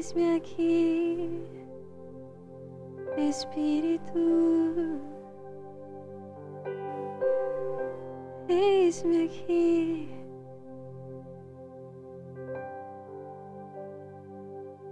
Eis-me 0.00 0.34
aqui, 0.34 1.44
Espírito. 3.18 4.18
Eis-me 8.48 9.26
aqui. 9.26 10.08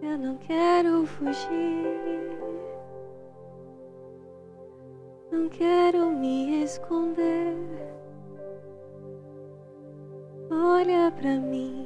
Eu 0.03 0.19
não 0.19 0.37
quero 0.37 1.07
fugir. 1.07 2.39
Não 5.33 5.49
quero 5.49 6.11
me 6.11 6.65
esconder. 6.65 7.57
Olha 10.51 11.11
para 11.13 11.41
mim. 11.41 11.78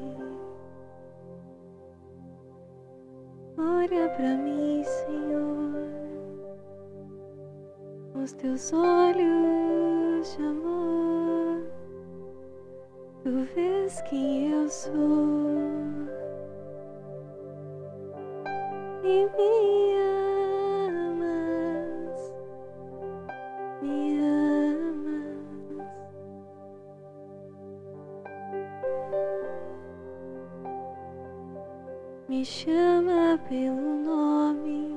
Me 32.42 32.46
chama 32.46 33.38
pelo 33.48 33.76
nome. 33.76 34.90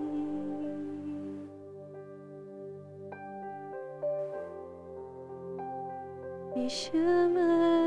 Me 6.56 6.68
chama. 6.68 7.86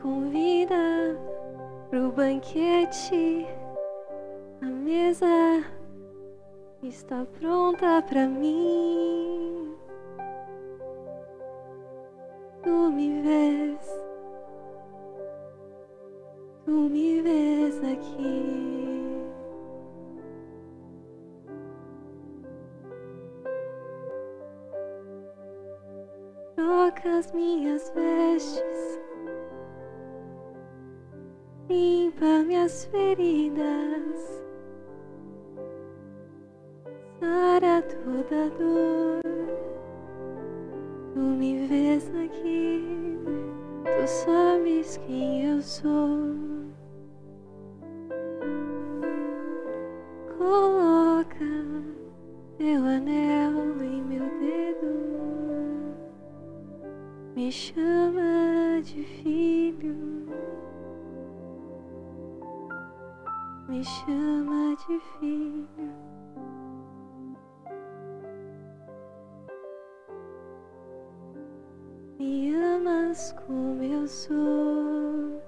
convida 0.00 0.76
pro 1.90 2.12
banquete. 2.12 3.44
A 4.62 4.66
mesa 4.66 5.64
está 6.80 7.26
pronta 7.40 8.00
para 8.02 8.28
mim. 8.28 9.09
Amas 72.80 73.34
como 73.46 73.82
eu 73.82 74.08
sou. 74.08 75.42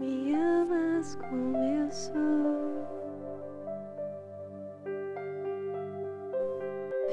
Me 0.00 0.34
amas 0.34 1.14
como 1.16 1.56
eu 1.56 1.90
sou. 1.90 2.84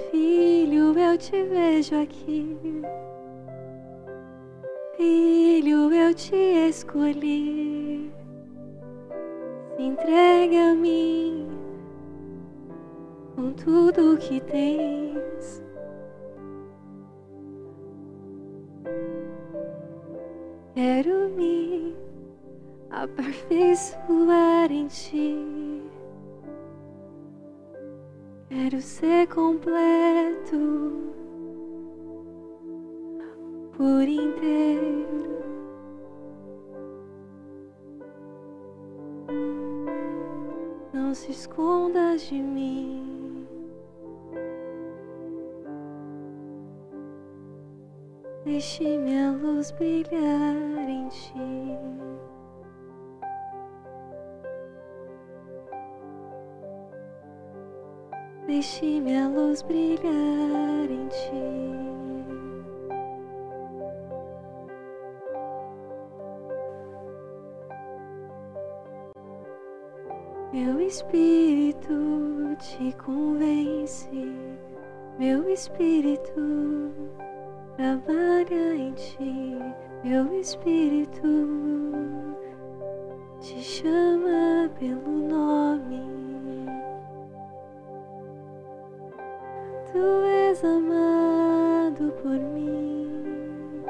Filho, 0.10 0.98
eu 0.98 1.18
te 1.18 1.44
vejo 1.44 2.02
aqui. 2.02 2.58
Filho, 4.98 5.94
eu 5.94 6.14
te 6.16 6.36
escolhi. 6.36 8.12
Se 9.76 9.84
entregue 9.84 10.58
a 10.58 10.74
mim 10.74 11.43
tudo 13.64 14.18
que 14.18 14.42
tens. 14.42 15.64
Quero 20.74 21.30
me 21.30 21.96
aperfeiçoar 22.90 24.72
em 24.72 24.88
ti. 24.88 25.82
Quero 28.50 28.82
ser 28.82 29.28
completo 29.28 31.14
por 33.78 34.04
inteiro. 34.04 35.24
Não 40.92 41.14
se 41.14 41.32
escondas 41.32 42.24
de 42.24 42.42
mim. 42.42 43.13
Deixe 48.64 48.98
minha 48.98 49.30
luz 49.30 49.72
brilhar 49.72 50.90
em 50.90 51.10
ti. 51.10 51.78
Deixe 58.48 59.02
minha 59.02 59.28
luz 59.28 59.62
brilhar 59.64 60.90
em 60.90 61.08
ti. 61.10 61.44
Meu 70.54 70.80
espírito 70.80 71.94
te 72.60 72.96
convence, 72.96 74.08
meu 75.20 75.50
espírito 75.50 76.32
trabalha 77.76 78.76
em 78.76 78.94
ti, 78.94 79.58
meu 80.04 80.34
espírito 80.40 81.22
te 83.40 83.60
chama 83.62 84.70
pelo 84.80 85.10
nome. 85.10 86.04
Tu 89.92 90.24
és 90.26 90.64
amado 90.64 92.12
por 92.22 92.40
mim, 92.40 93.84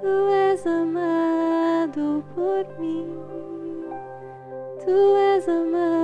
tu 0.00 0.28
és 0.30 0.66
amado 0.66 2.24
por 2.34 2.66
mim. 2.78 3.14
Tu 4.84 5.16
és 5.36 5.48
amado. 5.48 5.97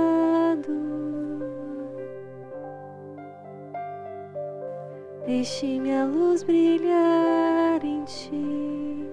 Deixe 5.45 5.79
minha 5.79 6.05
luz 6.05 6.41
brilhar 6.41 7.85
em 7.85 8.03
ti. 8.05 9.07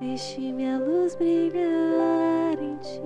Deixe 0.00 0.40
minha 0.50 0.78
luz 0.78 1.14
brilhar 1.16 2.58
em 2.58 2.78
ti. 2.78 3.02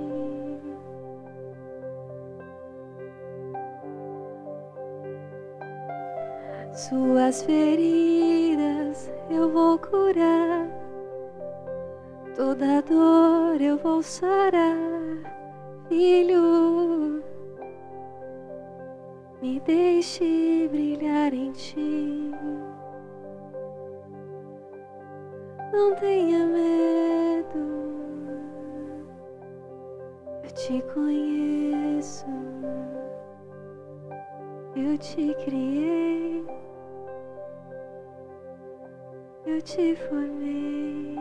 Suas 6.74 7.42
feridas 7.42 9.10
eu 9.28 9.50
vou 9.50 9.80
curar, 9.80 10.68
toda 12.36 12.80
dor 12.82 13.60
eu 13.60 13.76
vou 13.78 14.00
sarar, 14.00 14.78
filho. 15.88 17.03
Deixe 19.64 20.68
brilhar 20.70 21.32
em 21.32 21.52
ti. 21.52 22.30
Não 25.72 25.94
tenha 25.96 26.46
medo, 26.46 27.58
eu 30.44 30.50
te 30.52 30.82
conheço, 30.92 32.26
eu 34.76 34.96
te 34.98 35.34
criei. 35.44 36.44
eu 39.46 39.62
te 39.62 39.94
formei. 39.94 41.16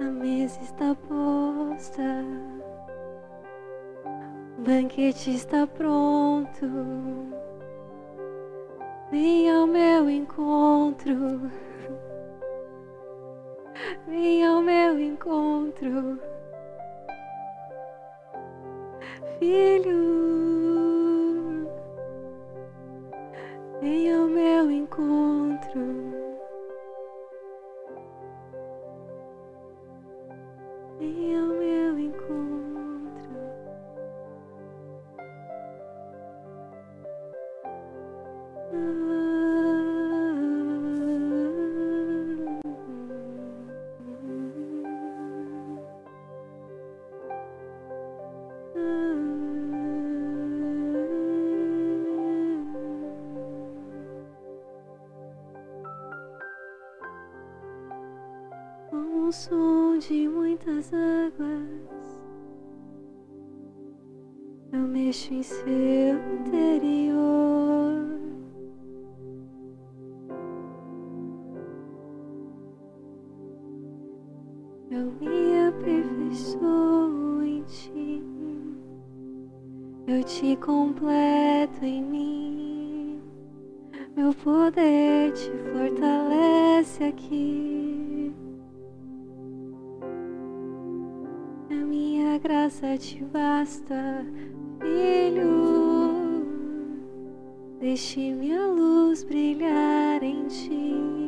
A 0.00 0.04
mesa 0.04 0.60
está 0.60 0.94
posta, 1.08 2.02
banquete 4.66 5.30
está 5.30 5.64
pronto. 5.64 6.66
Vem 9.12 9.48
ao 9.48 9.64
meu 9.64 10.10
encontro, 10.10 11.48
vem 14.08 14.44
ao 14.44 14.60
meu 14.60 14.98
encontro, 14.98 16.20
filho. 19.38 20.25
Aqui. 87.04 88.32
A 91.70 91.74
minha 91.74 92.38
graça 92.38 92.96
te 92.96 93.24
basta, 93.24 94.24
filho. 94.80 96.46
Deixe 97.80 98.32
minha 98.32 98.66
luz 98.66 99.24
brilhar 99.24 100.22
em 100.22 100.46
ti. 100.46 101.25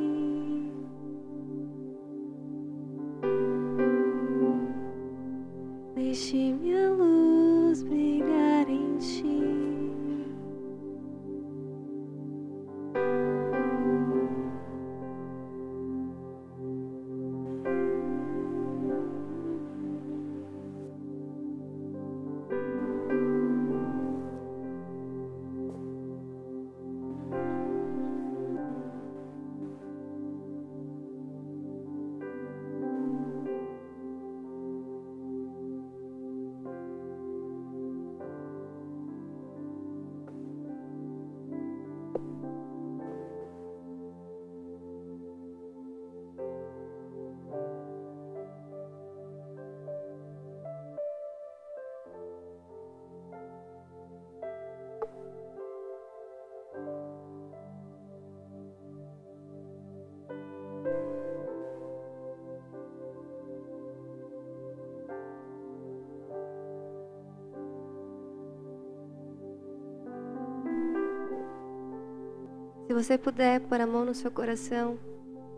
Você 73.02 73.16
puder 73.16 73.60
pôr 73.60 73.80
a 73.80 73.86
mão 73.86 74.04
no 74.04 74.12
seu 74.12 74.28
coração 74.28 74.98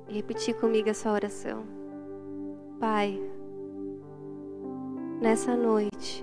e 0.07 0.13
repetir 0.13 0.55
comigo 0.61 0.91
essa 0.91 1.11
oração. 1.11 1.65
Pai, 2.79 3.19
nessa 5.23 5.57
noite, 5.57 6.23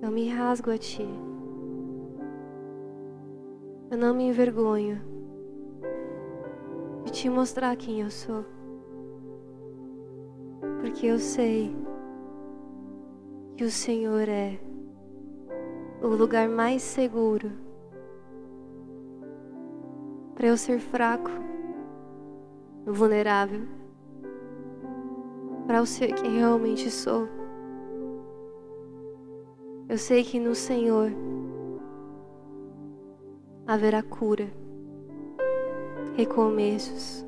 eu 0.00 0.08
me 0.08 0.28
rasgo 0.28 0.70
a 0.70 0.78
Ti. 0.78 1.04
Eu 3.90 3.98
não 3.98 4.14
me 4.14 4.28
envergonho 4.28 5.02
de 7.04 7.10
te 7.10 7.28
mostrar 7.28 7.74
quem 7.74 8.02
eu 8.02 8.10
sou. 8.10 8.44
Porque 10.80 11.06
eu 11.06 11.18
sei 11.18 11.74
que 13.56 13.64
o 13.64 13.70
Senhor 13.70 14.28
é 14.28 14.60
o 16.00 16.06
lugar 16.06 16.48
mais 16.48 16.82
seguro 16.82 17.71
para 20.42 20.48
eu 20.48 20.56
ser 20.56 20.80
fraco, 20.80 21.30
vulnerável, 22.84 23.60
para 25.68 25.78
eu 25.78 25.86
ser 25.86 26.12
quem 26.14 26.38
realmente 26.38 26.90
sou. 26.90 27.28
Eu 29.88 29.96
sei 29.96 30.24
que 30.24 30.40
no 30.40 30.52
Senhor 30.52 31.12
haverá 33.68 34.02
cura, 34.02 34.50
recomeços. 36.16 37.24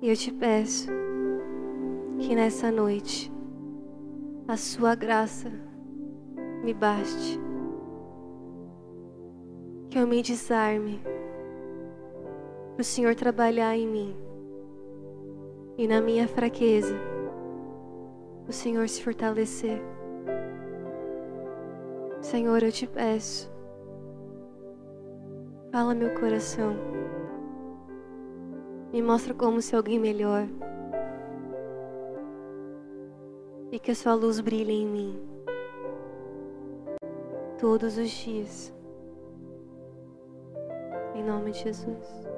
E 0.00 0.08
eu 0.08 0.16
te 0.16 0.32
peço 0.32 0.88
que 2.20 2.34
nessa 2.34 2.72
noite 2.72 3.30
a 4.48 4.56
sua 4.56 4.94
graça 4.94 5.52
me 6.64 6.72
baste. 6.72 7.38
Que 9.90 9.98
eu 9.98 10.06
me 10.06 10.22
desarme 10.22 11.17
o 12.78 12.84
Senhor 12.84 13.12
trabalhar 13.16 13.76
em 13.76 13.88
mim 13.88 14.16
e 15.76 15.88
na 15.88 16.00
minha 16.00 16.28
fraqueza 16.28 16.94
o 18.48 18.52
Senhor 18.52 18.88
se 18.88 19.02
fortalecer. 19.02 19.82
Senhor, 22.20 22.62
eu 22.62 22.70
te 22.70 22.86
peço, 22.86 23.50
fala 25.72 25.92
meu 25.92 26.14
coração, 26.14 26.76
me 28.92 29.02
mostra 29.02 29.34
como 29.34 29.60
ser 29.60 29.74
alguém 29.74 29.98
melhor 29.98 30.46
e 33.72 33.78
que 33.80 33.90
a 33.90 33.94
sua 33.94 34.14
luz 34.14 34.38
brilhe 34.38 34.72
em 34.72 34.86
mim 34.86 35.28
todos 37.58 37.98
os 37.98 38.08
dias. 38.08 38.72
Em 41.16 41.24
nome 41.24 41.50
de 41.50 41.64
Jesus. 41.64 42.37